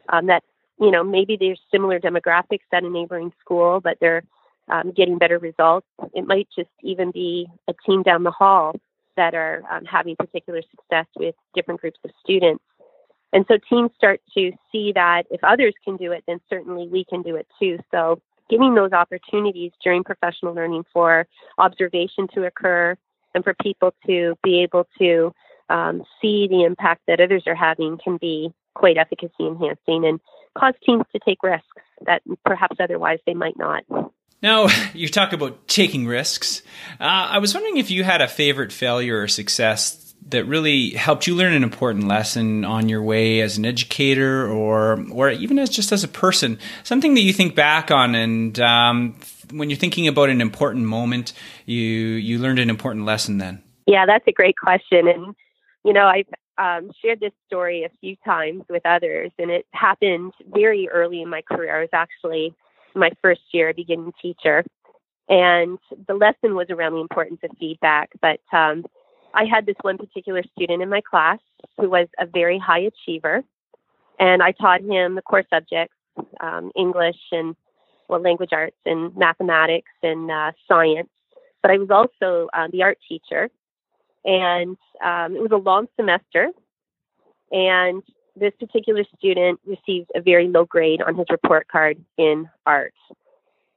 um, 0.09 0.27
that 0.27 0.43
you 0.79 0.91
know 0.91 1.03
maybe 1.03 1.37
there's 1.37 1.59
similar 1.71 1.99
demographics 1.99 2.65
at 2.71 2.83
a 2.83 2.89
neighboring 2.89 3.33
school, 3.41 3.81
but 3.81 3.97
they're 3.99 4.23
um, 4.69 4.91
getting 4.91 5.17
better 5.17 5.39
results. 5.39 5.87
It 6.13 6.25
might 6.25 6.47
just 6.55 6.69
even 6.81 7.11
be 7.11 7.47
a 7.67 7.73
team 7.85 8.03
down 8.03 8.23
the 8.23 8.31
hall 8.31 8.75
that 9.17 9.33
are 9.35 9.63
um, 9.69 9.85
having 9.85 10.15
particular 10.15 10.61
success 10.71 11.05
with 11.17 11.35
different 11.53 11.81
groups 11.81 11.99
of 12.03 12.11
students. 12.23 12.63
And 13.33 13.45
so 13.47 13.55
teams 13.69 13.91
start 13.97 14.21
to 14.35 14.51
see 14.71 14.91
that 14.93 15.23
if 15.31 15.43
others 15.43 15.73
can 15.83 15.97
do 15.97 16.11
it, 16.11 16.23
then 16.27 16.39
certainly 16.49 16.87
we 16.87 17.03
can 17.03 17.23
do 17.23 17.35
it 17.35 17.47
too. 17.59 17.79
So 17.91 18.21
giving 18.49 18.75
those 18.75 18.91
opportunities 18.91 19.71
during 19.83 20.03
professional 20.03 20.53
learning 20.53 20.85
for 20.93 21.25
observation 21.57 22.27
to 22.35 22.45
occur 22.45 22.95
and 23.33 23.43
for 23.43 23.55
people 23.61 23.93
to 24.05 24.35
be 24.43 24.61
able 24.61 24.87
to 24.99 25.33
um, 25.69 26.03
see 26.21 26.47
the 26.47 26.63
impact 26.63 27.01
that 27.07 27.19
others 27.19 27.43
are 27.47 27.55
having 27.55 27.97
can 27.97 28.17
be 28.17 28.53
quite 28.75 28.97
efficacy 28.97 29.33
enhancing 29.39 30.05
and 30.05 30.19
cause 30.57 30.73
teams 30.85 31.03
to 31.11 31.19
take 31.25 31.41
risks 31.41 31.65
that 32.05 32.21
perhaps 32.45 32.77
otherwise 32.79 33.19
they 33.25 33.33
might 33.33 33.57
not. 33.57 33.83
Now, 34.41 34.67
you 34.93 35.07
talk 35.07 35.33
about 35.33 35.67
taking 35.67 36.05
risks. 36.05 36.61
Uh, 36.99 37.03
I 37.03 37.39
was 37.39 37.53
wondering 37.55 37.77
if 37.77 37.89
you 37.89 38.03
had 38.03 38.21
a 38.21 38.27
favorite 38.27 38.71
failure 38.71 39.21
or 39.21 39.27
success 39.27 40.02
that 40.29 40.45
really 40.45 40.91
helped 40.91 41.27
you 41.27 41.35
learn 41.35 41.53
an 41.53 41.63
important 41.63 42.07
lesson 42.07 42.65
on 42.65 42.89
your 42.89 43.01
way 43.01 43.41
as 43.41 43.57
an 43.57 43.65
educator 43.65 44.47
or 44.47 45.05
or 45.11 45.29
even 45.29 45.59
as 45.59 45.69
just 45.69 45.91
as 45.91 46.03
a 46.03 46.07
person. 46.07 46.59
Something 46.83 47.13
that 47.15 47.21
you 47.21 47.33
think 47.33 47.55
back 47.55 47.91
on 47.91 48.15
and 48.15 48.59
um, 48.59 49.15
when 49.51 49.69
you're 49.69 49.79
thinking 49.79 50.07
about 50.07 50.29
an 50.29 50.41
important 50.41 50.85
moment 50.85 51.33
you 51.65 51.81
you 51.81 52.39
learned 52.39 52.59
an 52.59 52.69
important 52.69 53.05
lesson 53.05 53.37
then. 53.37 53.61
Yeah 53.85 54.05
that's 54.05 54.27
a 54.27 54.31
great 54.31 54.57
question. 54.57 55.07
And 55.07 55.35
you 55.83 55.93
know 55.93 56.05
i've 56.05 56.27
um, 56.57 56.91
shared 57.01 57.19
this 57.19 57.33
story 57.47 57.83
a 57.83 57.89
few 57.99 58.15
times 58.23 58.63
with 58.69 58.85
others 58.85 59.31
and 59.39 59.49
it 59.49 59.65
happened 59.71 60.33
very 60.53 60.87
early 60.89 61.21
in 61.21 61.29
my 61.29 61.41
career. 61.41 61.77
I 61.77 61.81
was 61.81 61.89
actually 61.93 62.53
my 62.95 63.09
first 63.23 63.41
year 63.51 63.73
beginning 63.73 64.13
teacher 64.21 64.63
and 65.29 65.79
the 66.07 66.13
lesson 66.13 66.55
was 66.55 66.67
around 66.69 66.93
the 66.93 66.99
importance 66.99 67.39
of 67.43 67.51
feedback. 67.59 68.09
But 68.21 68.39
um, 68.51 68.85
I 69.33 69.45
had 69.45 69.65
this 69.65 69.75
one 69.81 69.97
particular 69.97 70.43
student 70.55 70.81
in 70.81 70.89
my 70.89 71.01
class 71.01 71.39
who 71.77 71.89
was 71.89 72.07
a 72.19 72.25
very 72.25 72.59
high 72.59 72.81
achiever, 72.81 73.43
and 74.19 74.43
I 74.43 74.51
taught 74.51 74.81
him 74.81 75.15
the 75.15 75.21
core 75.21 75.43
subjects 75.51 75.95
um, 76.39 76.71
English 76.75 77.17
and 77.31 77.55
well, 78.07 78.21
language 78.21 78.49
arts 78.51 78.77
and 78.85 79.15
mathematics 79.15 79.91
and 80.03 80.29
uh, 80.29 80.51
science. 80.67 81.09
But 81.61 81.71
I 81.71 81.77
was 81.77 81.89
also 81.89 82.49
uh, 82.53 82.67
the 82.71 82.83
art 82.83 82.97
teacher, 83.07 83.49
and 84.25 84.77
um, 85.03 85.35
it 85.35 85.41
was 85.41 85.51
a 85.51 85.57
long 85.57 85.87
semester. 85.95 86.49
And 87.51 88.03
this 88.35 88.53
particular 88.59 89.03
student 89.17 89.59
received 89.65 90.11
a 90.15 90.21
very 90.21 90.47
low 90.47 90.65
grade 90.65 91.01
on 91.01 91.15
his 91.15 91.27
report 91.29 91.67
card 91.67 92.03
in 92.17 92.49
art. 92.65 92.93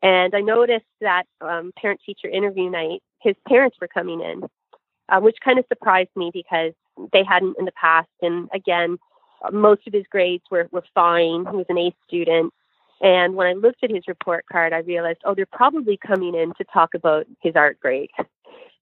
And 0.02 0.34
I 0.34 0.40
noticed 0.40 0.86
that 1.00 1.25
um, 1.40 1.72
parent 1.80 2.00
teacher 2.04 2.28
interview 2.28 2.70
night, 2.70 3.02
his 3.20 3.34
parents 3.48 3.76
were 3.80 3.88
coming 3.88 4.20
in 4.20 4.42
uh, 5.08 5.20
which 5.20 5.36
kind 5.44 5.58
of 5.58 5.64
surprised 5.68 6.10
me 6.16 6.30
because 6.32 6.72
they 7.12 7.25
hadn't 7.25 7.56
in 7.58 7.64
the 7.64 7.72
past. 7.72 8.08
And 8.22 8.48
again, 8.52 8.98
most 9.52 9.86
of 9.86 9.92
his 9.92 10.04
grades 10.10 10.44
were, 10.50 10.68
were 10.72 10.84
fine. 10.94 11.46
He 11.50 11.56
was 11.56 11.66
an 11.68 11.78
A 11.78 11.94
student. 12.06 12.52
And 13.00 13.34
when 13.34 13.46
I 13.46 13.52
looked 13.52 13.84
at 13.84 13.90
his 13.90 14.08
report 14.08 14.46
card, 14.50 14.72
I 14.72 14.78
realized, 14.78 15.18
oh, 15.25 15.34
they're 15.34 15.46
probably 15.46 15.98
coming 15.98 16.34
in 16.34 16.54
to 16.54 16.64
talk 16.72 16.94
about 16.94 17.26
his 17.42 17.54
art 17.54 17.78
grade. 17.78 18.10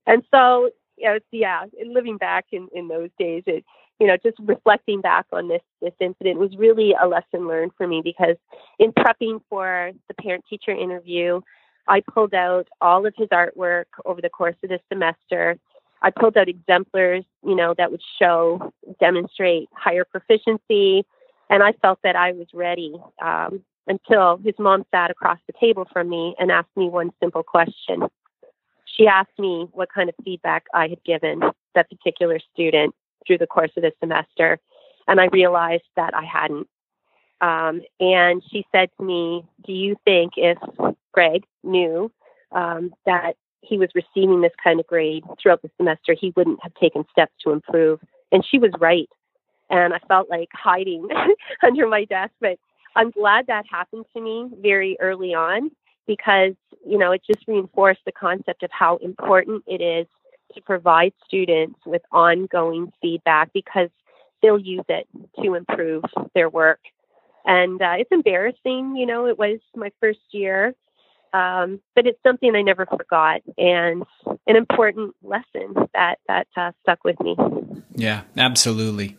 And 0.07 0.23
so, 0.31 0.71
you 0.97 1.09
know, 1.09 1.19
yeah, 1.33 1.65
living 1.87 2.19
back 2.19 2.47
in, 2.53 2.69
in 2.75 2.89
those 2.89 3.11
days, 3.19 3.43
it, 3.47 3.65
you 3.99 4.07
know, 4.07 4.17
just 4.23 4.37
reflecting 4.41 5.01
back 5.01 5.27
on 5.33 5.49
this 5.49 5.63
this 5.81 5.95
incident 6.01 6.39
was 6.39 6.57
really 6.59 6.95
a 7.01 7.07
lesson 7.07 7.47
learned 7.49 7.73
for 7.77 7.87
me 7.87 8.03
because 8.03 8.37
in 8.79 8.93
prepping 8.93 9.41
for 9.49 9.93
the 10.09 10.15
parent 10.15 10.45
teacher 10.51 10.73
interview, 10.73 11.41
I 11.89 12.01
pulled 12.01 12.35
out 12.35 12.69
all 12.81 13.07
of 13.07 13.15
his 13.17 13.29
artwork 13.29 13.85
over 14.05 14.21
the 14.21 14.29
course 14.29 14.57
of 14.63 14.71
the 14.71 14.81
semester 14.93 15.59
I 16.05 16.11
pulled 16.11 16.37
out 16.37 16.51
exemplars, 16.51 17.25
you 17.43 17.57
know, 17.57 17.75
that 17.79 17.91
would 17.91 18.03
show, 18.19 18.75
demonstrate 19.01 19.71
higher 19.73 20.05
proficiency. 20.05 21.07
And 21.49 21.63
I 21.63 21.73
felt 21.81 21.99
that 22.05 22.15
I 22.15 22.33
was 22.33 22.47
ready 22.53 22.95
um, 23.25 23.63
until 23.87 24.37
his 24.37 24.53
mom 24.59 24.85
sat 24.91 25.11
across 25.11 25.39
the 25.47 25.55
table 25.59 25.89
from 25.91 26.11
me 26.11 26.37
and 26.39 26.53
asked 26.53 26.77
me 26.77 26.91
one 26.91 27.11
simple 27.23 27.43
question. 27.43 28.03
She 28.85 29.07
asked 29.07 29.39
me 29.39 29.67
what 29.73 29.89
kind 29.95 30.11
of 30.11 30.15
feedback 30.23 30.67
I 30.75 30.89
had 30.89 31.03
given 31.05 31.41
that 31.75 31.89
particular 31.89 32.39
student 32.53 32.95
through 33.27 33.39
the 33.39 33.47
course 33.47 33.71
of 33.75 33.83
the 33.83 33.93
semester. 33.99 34.61
And 35.09 35.23
I 35.23 35.29
realized 35.33 35.85
that 35.97 36.13
I 36.15 36.25
hadn't. 36.25 36.69
Um, 37.41 37.81
and 37.99 38.43
she 38.51 38.67
said 38.73 38.91
to 38.99 39.05
me, 39.05 39.47
Do 39.65 39.73
you 39.73 39.97
think 40.05 40.35
if 40.37 40.59
Greg 41.13 41.45
knew 41.63 42.13
um, 42.53 42.93
that 43.07 43.37
he 43.67 43.79
was 43.79 43.89
receiving 43.95 44.41
this 44.41 44.53
kind 44.63 44.81
of 44.81 44.87
grade 44.87 45.25
throughout 45.41 45.63
the 45.63 45.71
semester, 45.77 46.17
he 46.19 46.33
wouldn't 46.37 46.63
have 46.63 46.75
taken 46.75 47.05
steps 47.11 47.33
to 47.43 47.51
improve. 47.51 48.01
And 48.33 48.45
she 48.49 48.59
was 48.59 48.73
right. 48.79 49.09
And 49.71 49.95
I 49.95 49.99
felt 50.09 50.29
like 50.31 50.49
hiding 50.53 51.09
under 51.63 51.87
my 51.87 52.05
desk. 52.05 52.33
But 52.41 52.59
I'm 52.97 53.11
glad 53.11 53.47
that 53.47 53.65
happened 53.71 54.05
to 54.15 54.21
me 54.21 54.51
very 54.61 54.97
early 55.01 55.35
on 55.35 55.71
because, 56.07 56.53
you 56.87 56.99
know, 56.99 57.13
it 57.13 57.23
just 57.27 57.47
reinforced 57.49 58.03
the 58.05 58.13
concept 58.13 58.63
of 58.63 58.71
how 58.73 58.97
important 58.99 59.65
it 59.67 59.81
is 59.81 60.07
to 60.55 60.61
provide 60.61 61.13
students 61.27 61.81
with 61.87 62.03
ongoing 62.13 62.93
feedback 63.01 63.53
because 63.53 63.89
they'll 64.43 64.59
use 64.59 64.85
it 64.89 65.09
to 65.43 65.55
improve 65.55 66.05
their 66.35 66.49
work. 66.49 66.81
And 67.47 67.81
uh, 67.81 67.95
it's 67.99 68.13
embarrassing, 68.13 68.97
you 68.97 69.07
know, 69.07 69.27
it 69.27 69.39
was 69.39 69.59
my 69.75 69.91
first 70.01 70.21
year 70.31 70.75
um, 71.35 71.81
but 71.97 72.07
it's 72.07 72.23
something 72.23 72.55
I 72.55 72.63
never 72.63 72.87
forgot 72.87 73.43
and 73.59 74.05
an 74.47 74.57
important 74.57 75.17
lesson 75.23 75.75
that 75.93 76.19
that 76.29 76.47
uh, 76.57 76.71
stuck 76.83 77.03
with 77.05 77.19
me. 77.21 77.37
Yeah, 77.97 78.23
absolutely. 78.37 79.17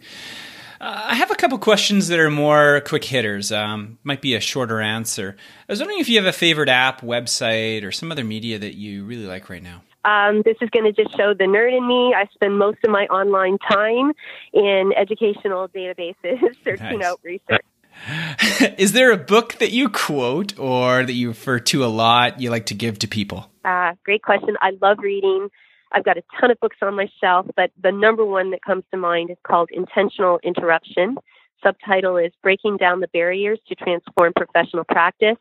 Uh, 0.79 1.01
I 1.07 1.15
have 1.15 1.31
a 1.31 1.35
couple 1.35 1.57
questions 1.57 2.07
that 2.07 2.19
are 2.19 2.29
more 2.29 2.81
quick 2.85 3.03
hitters. 3.03 3.51
Um, 3.51 3.97
might 4.03 4.21
be 4.21 4.33
a 4.33 4.39
shorter 4.39 4.79
answer. 4.79 5.35
I 5.67 5.71
was 5.71 5.79
wondering 5.79 5.99
if 5.99 6.07
you 6.07 6.17
have 6.17 6.25
a 6.25 6.33
favorite 6.33 6.69
app, 6.69 7.01
website, 7.01 7.83
or 7.83 7.91
some 7.91 8.11
other 8.11 8.23
media 8.23 8.59
that 8.59 8.75
you 8.75 9.03
really 9.03 9.25
like 9.25 9.49
right 9.49 9.63
now. 9.63 9.81
Um, 10.05 10.43
this 10.45 10.55
is 10.61 10.69
going 10.69 10.85
to 10.85 10.91
just 10.91 11.17
show 11.17 11.33
the 11.33 11.45
nerd 11.45 11.75
in 11.75 11.87
me. 11.87 12.13
I 12.13 12.27
spend 12.33 12.57
most 12.57 12.77
of 12.83 12.91
my 12.91 13.07
online 13.07 13.57
time 13.57 14.13
in 14.53 14.93
educational 14.95 15.67
databases 15.69 16.39
searching 16.63 16.99
nice. 16.99 17.07
out 17.07 17.19
research. 17.23 17.65
Is 18.77 18.91
there 18.91 19.11
a 19.11 19.17
book 19.17 19.55
that 19.55 19.71
you 19.71 19.89
quote 19.89 20.57
or 20.59 21.03
that 21.03 21.13
you 21.13 21.29
refer 21.29 21.59
to 21.59 21.83
a 21.83 21.87
lot 21.87 22.39
you 22.39 22.49
like 22.49 22.67
to 22.67 22.75
give 22.75 22.99
to 22.99 23.07
people? 23.07 23.49
Uh, 23.63 23.93
great 24.03 24.21
question. 24.21 24.55
I 24.61 24.71
love 24.81 24.99
reading. 24.99 25.49
I've 25.91 26.03
got 26.03 26.17
a 26.17 26.23
ton 26.39 26.51
of 26.51 26.59
books 26.59 26.77
on 26.81 26.95
my 26.95 27.07
shelf, 27.21 27.47
but 27.55 27.71
the 27.81 27.91
number 27.91 28.25
one 28.25 28.51
that 28.51 28.61
comes 28.61 28.83
to 28.91 28.97
mind 28.97 29.31
is 29.31 29.37
called 29.43 29.69
Intentional 29.71 30.39
Interruption. 30.43 31.17
Subtitle 31.63 32.17
is 32.17 32.31
Breaking 32.43 32.77
Down 32.77 32.99
the 32.99 33.07
Barriers 33.07 33.59
to 33.67 33.75
Transform 33.75 34.33
Professional 34.35 34.83
Practice. 34.83 35.37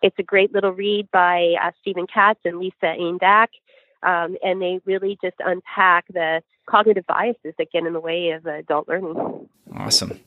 It's 0.00 0.16
a 0.18 0.22
great 0.22 0.54
little 0.54 0.72
read 0.72 1.10
by 1.10 1.54
uh, 1.62 1.72
Stephen 1.80 2.06
Katz 2.12 2.40
and 2.44 2.58
Lisa 2.58 2.86
Ain 2.86 3.18
Dack, 3.18 3.50
um, 4.02 4.36
and 4.42 4.62
they 4.62 4.80
really 4.84 5.18
just 5.22 5.36
unpack 5.40 6.06
the 6.08 6.42
cognitive 6.66 7.04
biases 7.06 7.54
that 7.58 7.72
get 7.72 7.84
in 7.84 7.92
the 7.92 8.00
way 8.00 8.30
of 8.30 8.46
adult 8.46 8.88
learning. 8.88 9.48
Awesome. 9.74 10.20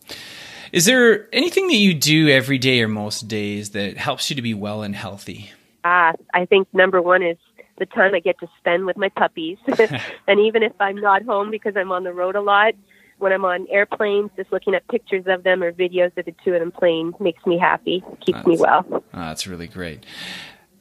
Is 0.72 0.86
there 0.86 1.28
anything 1.34 1.68
that 1.68 1.76
you 1.76 1.94
do 1.94 2.30
every 2.30 2.58
day 2.58 2.82
or 2.82 2.88
most 2.88 3.28
days 3.28 3.72
that 3.72 3.98
helps 3.98 4.30
you 4.30 4.36
to 4.38 4.42
be 4.42 4.54
well 4.54 4.84
and 4.84 4.96
healthy? 4.96 5.52
Uh, 5.84 6.14
I 6.34 6.46
think 6.46 6.68
number 6.74 7.02
one 7.02 7.24
is 7.24 7.38
the 7.78 7.86
time 7.86 8.14
I 8.14 8.20
get 8.20 8.40
to 8.40 8.48
spend 8.60 8.86
with 8.86 8.96
my 8.96 9.10
puppies. 9.10 9.58
and 10.28 10.40
even 10.40 10.64
if 10.64 10.74
I'm 10.80 10.96
not 10.96 11.24
home 11.24 11.52
because 11.52 11.76
I'm 11.76 11.92
on 11.92 12.04
the 12.04 12.14
road 12.14 12.36
a 12.36 12.42
lot, 12.42 12.74
when 13.18 13.34
I'm 13.34 13.46
on 13.46 13.68
airplanes, 13.70 14.32
just 14.36 14.52
looking 14.52 14.74
at 14.74 14.88
pictures 14.88 15.26
of 15.28 15.44
them 15.44 15.62
or 15.62 15.72
videos 15.72 16.16
of 16.18 16.26
the 16.26 16.34
two 16.44 16.54
of 16.54 16.60
them 16.60 16.72
playing 16.72 17.14
makes 17.20 17.46
me 17.46 17.58
happy, 17.58 18.04
keeps 18.26 18.38
that's, 18.38 18.48
me 18.48 18.58
well. 18.58 18.86
Oh, 18.90 19.04
that's 19.14 19.46
really 19.46 19.68
great. 19.68 20.06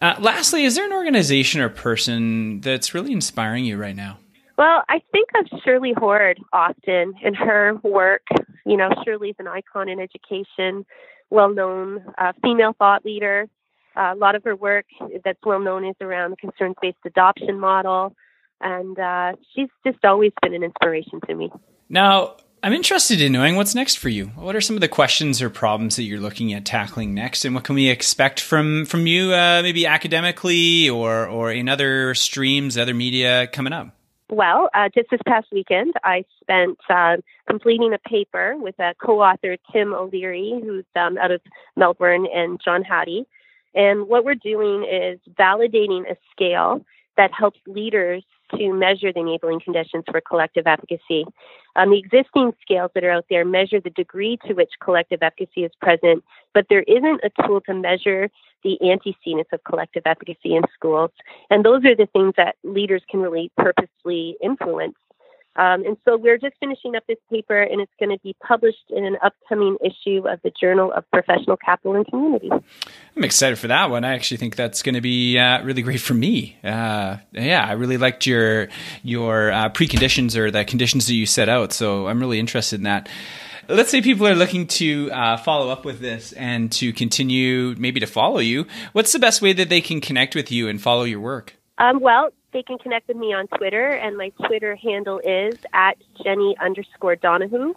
Uh, 0.00 0.14
lastly, 0.18 0.64
is 0.64 0.76
there 0.76 0.87
an 0.87 0.92
organization 0.92 1.61
or 1.61 1.68
person 1.68 2.61
that's 2.61 2.94
really 2.94 3.12
inspiring 3.12 3.66
you 3.66 3.76
right 3.76 3.96
now? 3.96 4.18
Well, 4.60 4.84
I 4.90 5.00
think 5.10 5.30
of 5.38 5.60
Shirley 5.64 5.94
Hord 5.96 6.38
often 6.52 7.14
in 7.22 7.32
her 7.32 7.76
work. 7.82 8.26
You 8.66 8.76
know, 8.76 8.90
Shirley's 9.06 9.36
an 9.38 9.48
icon 9.48 9.88
in 9.88 9.98
education, 9.98 10.84
well 11.30 11.48
known 11.48 12.04
uh, 12.18 12.34
female 12.42 12.74
thought 12.78 13.02
leader. 13.02 13.48
Uh, 13.96 14.12
a 14.12 14.16
lot 14.16 14.34
of 14.34 14.44
her 14.44 14.54
work 14.54 14.84
that's 15.24 15.38
well 15.46 15.60
known 15.60 15.86
is 15.86 15.94
around 16.02 16.32
the 16.32 16.36
concerns 16.36 16.74
based 16.82 16.98
adoption 17.06 17.58
model. 17.58 18.14
And 18.60 18.98
uh, 18.98 19.32
she's 19.54 19.70
just 19.82 20.04
always 20.04 20.32
been 20.42 20.52
an 20.52 20.62
inspiration 20.62 21.20
to 21.26 21.34
me. 21.34 21.50
Now, 21.88 22.36
I'm 22.62 22.74
interested 22.74 23.22
in 23.22 23.32
knowing 23.32 23.56
what's 23.56 23.74
next 23.74 23.96
for 23.96 24.10
you. 24.10 24.26
What 24.26 24.54
are 24.54 24.60
some 24.60 24.76
of 24.76 24.82
the 24.82 24.88
questions 24.88 25.40
or 25.40 25.48
problems 25.48 25.96
that 25.96 26.02
you're 26.02 26.20
looking 26.20 26.52
at 26.52 26.66
tackling 26.66 27.14
next, 27.14 27.46
and 27.46 27.54
what 27.54 27.64
can 27.64 27.76
we 27.76 27.88
expect 27.88 28.40
from 28.40 28.84
from 28.84 29.06
you, 29.06 29.32
uh, 29.32 29.62
maybe 29.62 29.86
academically 29.86 30.90
or 30.90 31.26
or 31.26 31.50
in 31.50 31.70
other 31.70 32.14
streams, 32.14 32.76
other 32.76 32.92
media 32.92 33.46
coming 33.46 33.72
up? 33.72 33.96
Well, 34.30 34.70
uh, 34.74 34.88
just 34.94 35.10
this 35.10 35.20
past 35.26 35.48
weekend, 35.50 35.94
I 36.04 36.24
spent 36.40 36.78
uh, 36.88 37.16
completing 37.48 37.92
a 37.92 37.98
paper 37.98 38.54
with 38.56 38.78
a 38.78 38.94
co-author, 39.02 39.56
Tim 39.72 39.92
O'Leary, 39.92 40.60
who's 40.62 40.84
um, 40.94 41.18
out 41.18 41.32
of 41.32 41.40
Melbourne, 41.76 42.28
and 42.32 42.60
John 42.64 42.82
Hattie. 42.82 43.26
And 43.74 44.06
what 44.06 44.24
we're 44.24 44.36
doing 44.36 44.84
is 44.84 45.18
validating 45.34 46.08
a 46.08 46.16
scale 46.30 46.84
that 47.16 47.32
helps 47.36 47.58
leaders 47.66 48.22
to 48.56 48.72
measure 48.72 49.12
the 49.12 49.20
enabling 49.20 49.60
conditions 49.60 50.04
for 50.08 50.20
collective 50.20 50.66
efficacy. 50.66 51.24
Um, 51.74 51.90
the 51.90 51.98
existing 51.98 52.52
scales 52.62 52.92
that 52.94 53.04
are 53.04 53.10
out 53.10 53.26
there 53.30 53.44
measure 53.44 53.80
the 53.80 53.90
degree 53.90 54.38
to 54.46 54.54
which 54.54 54.70
collective 54.80 55.22
efficacy 55.22 55.64
is 55.64 55.72
present, 55.80 56.24
but 56.54 56.66
there 56.70 56.82
isn't 56.82 57.20
a 57.24 57.30
tool 57.46 57.60
to 57.62 57.74
measure 57.74 58.30
the 58.62 58.78
antecedents 58.90 59.50
of 59.52 59.62
collective 59.64 60.02
efficacy 60.06 60.54
in 60.56 60.62
schools. 60.74 61.10
And 61.50 61.64
those 61.64 61.84
are 61.84 61.96
the 61.96 62.08
things 62.12 62.34
that 62.36 62.56
leaders 62.64 63.02
can 63.10 63.20
really 63.20 63.50
purposely 63.56 64.36
influence. 64.42 64.94
Um, 65.56 65.84
and 65.84 65.96
so 66.04 66.16
we're 66.16 66.38
just 66.38 66.54
finishing 66.60 66.94
up 66.94 67.02
this 67.08 67.18
paper, 67.28 67.60
and 67.60 67.80
it's 67.80 67.92
going 67.98 68.10
to 68.10 68.22
be 68.22 68.36
published 68.46 68.84
in 68.88 69.04
an 69.04 69.16
upcoming 69.22 69.76
issue 69.84 70.26
of 70.28 70.38
the 70.44 70.52
Journal 70.58 70.92
of 70.92 71.04
Professional 71.10 71.56
Capital 71.56 71.96
and 71.96 72.06
Community. 72.06 72.50
I'm 72.52 73.24
excited 73.24 73.58
for 73.58 73.66
that 73.66 73.90
one. 73.90 74.04
I 74.04 74.14
actually 74.14 74.36
think 74.36 74.54
that's 74.54 74.82
going 74.82 74.94
to 74.94 75.00
be 75.00 75.38
uh, 75.38 75.62
really 75.64 75.82
great 75.82 76.00
for 76.00 76.14
me. 76.14 76.56
Uh, 76.62 77.16
yeah, 77.32 77.66
I 77.66 77.72
really 77.72 77.96
liked 77.96 78.26
your 78.26 78.68
your 79.02 79.50
uh, 79.50 79.70
preconditions 79.70 80.36
or 80.36 80.52
the 80.52 80.64
conditions 80.64 81.08
that 81.08 81.14
you 81.14 81.26
set 81.26 81.48
out. 81.48 81.72
So 81.72 82.06
I'm 82.06 82.20
really 82.20 82.38
interested 82.38 82.76
in 82.76 82.84
that. 82.84 83.08
Let's 83.70 83.90
say 83.90 84.02
people 84.02 84.26
are 84.26 84.35
looking 84.35 84.66
to 84.66 85.11
uh, 85.12 85.37
follow 85.37 85.70
up 85.70 85.85
with 85.85 86.00
this 86.00 86.33
and 86.33 86.72
to 86.72 86.92
continue, 86.92 87.76
maybe 87.78 88.00
to 88.00 88.06
follow 88.06 88.40
you. 88.40 88.66
What's 88.92 89.12
the 89.12 89.20
best 89.20 89.40
way 89.40 89.52
that 89.52 89.68
they 89.68 89.80
can 89.80 90.00
connect 90.00 90.35
with 90.35 90.50
you 90.50 90.68
and 90.68 90.83
follow 90.83 91.04
your 91.04 91.20
work? 91.20 91.54
Um, 91.78 92.00
well, 92.00 92.30
they 92.52 92.64
can 92.64 92.78
connect 92.78 93.06
with 93.06 93.16
me 93.16 93.33
on 93.33 93.46
Twitter, 93.46 93.87
and 93.87 94.16
my 94.16 94.30
Twitter 94.44 94.74
handle 94.74 95.20
is 95.20 95.54
at 95.72 95.98
Jenni 96.18 96.54
underscore 96.59 97.14
Donohoo. 97.14 97.74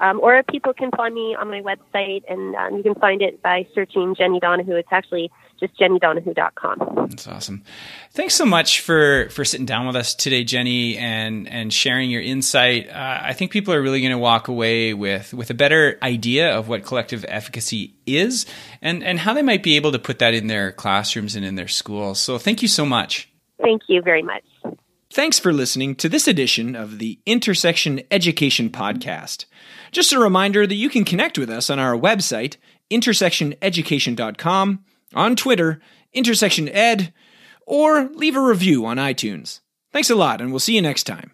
Um, 0.00 0.20
or 0.20 0.42
people 0.42 0.72
can 0.72 0.90
find 0.90 1.14
me 1.14 1.36
on 1.38 1.48
my 1.48 1.62
website, 1.62 2.22
and 2.28 2.54
um, 2.56 2.76
you 2.76 2.82
can 2.82 2.94
find 2.96 3.22
it 3.22 3.42
by 3.42 3.66
searching 3.74 4.14
Jenni 4.14 4.40
Donohoo. 4.40 4.78
It's 4.78 4.88
actually 4.90 5.30
just 5.62 5.78
jennidonohoo.com. 5.78 7.06
That's 7.08 7.28
awesome. 7.28 7.62
Thanks 8.10 8.34
so 8.34 8.44
much 8.44 8.80
for 8.80 9.28
for 9.30 9.44
sitting 9.44 9.64
down 9.64 9.86
with 9.86 9.94
us 9.94 10.14
today, 10.14 10.44
Jenni, 10.44 10.96
and 10.96 11.48
and 11.48 11.72
sharing 11.72 12.10
your 12.10 12.20
insight. 12.20 12.88
Uh, 12.88 13.20
I 13.22 13.32
think 13.32 13.52
people 13.52 13.72
are 13.72 13.80
really 13.80 14.00
going 14.00 14.12
to 14.12 14.18
walk 14.18 14.48
away 14.48 14.92
with 14.92 15.32
with 15.32 15.50
a 15.50 15.54
better 15.54 15.98
idea 16.02 16.56
of 16.56 16.68
what 16.68 16.84
collective 16.84 17.24
efficacy 17.28 17.94
is, 18.06 18.44
and 18.82 19.04
and 19.04 19.20
how 19.20 19.34
they 19.34 19.42
might 19.42 19.62
be 19.62 19.76
able 19.76 19.92
to 19.92 19.98
put 19.98 20.18
that 20.18 20.34
in 20.34 20.48
their 20.48 20.72
classrooms 20.72 21.36
and 21.36 21.44
in 21.44 21.54
their 21.54 21.68
schools. 21.68 22.20
So, 22.20 22.38
thank 22.38 22.60
you 22.60 22.68
so 22.68 22.84
much. 22.84 23.28
Thank 23.60 23.82
you 23.86 24.02
very 24.02 24.22
much. 24.22 24.42
Thanks 25.12 25.38
for 25.38 25.52
listening 25.52 25.94
to 25.96 26.08
this 26.08 26.26
edition 26.26 26.74
of 26.74 26.98
the 26.98 27.20
Intersection 27.26 28.00
Education 28.10 28.70
Podcast. 28.70 29.44
Just 29.90 30.14
a 30.14 30.18
reminder 30.18 30.66
that 30.66 30.74
you 30.74 30.88
can 30.88 31.04
connect 31.04 31.36
with 31.36 31.50
us 31.50 31.68
on 31.68 31.78
our 31.78 31.94
website, 31.94 32.56
intersectioneducation.com, 32.90 34.84
on 35.14 35.36
Twitter, 35.36 35.82
intersectioned, 36.16 37.12
or 37.66 38.08
leave 38.14 38.36
a 38.36 38.40
review 38.40 38.86
on 38.86 38.96
iTunes. 38.96 39.60
Thanks 39.92 40.08
a 40.08 40.14
lot, 40.14 40.40
and 40.40 40.50
we'll 40.50 40.60
see 40.60 40.76
you 40.76 40.80
next 40.80 41.04
time. 41.04 41.32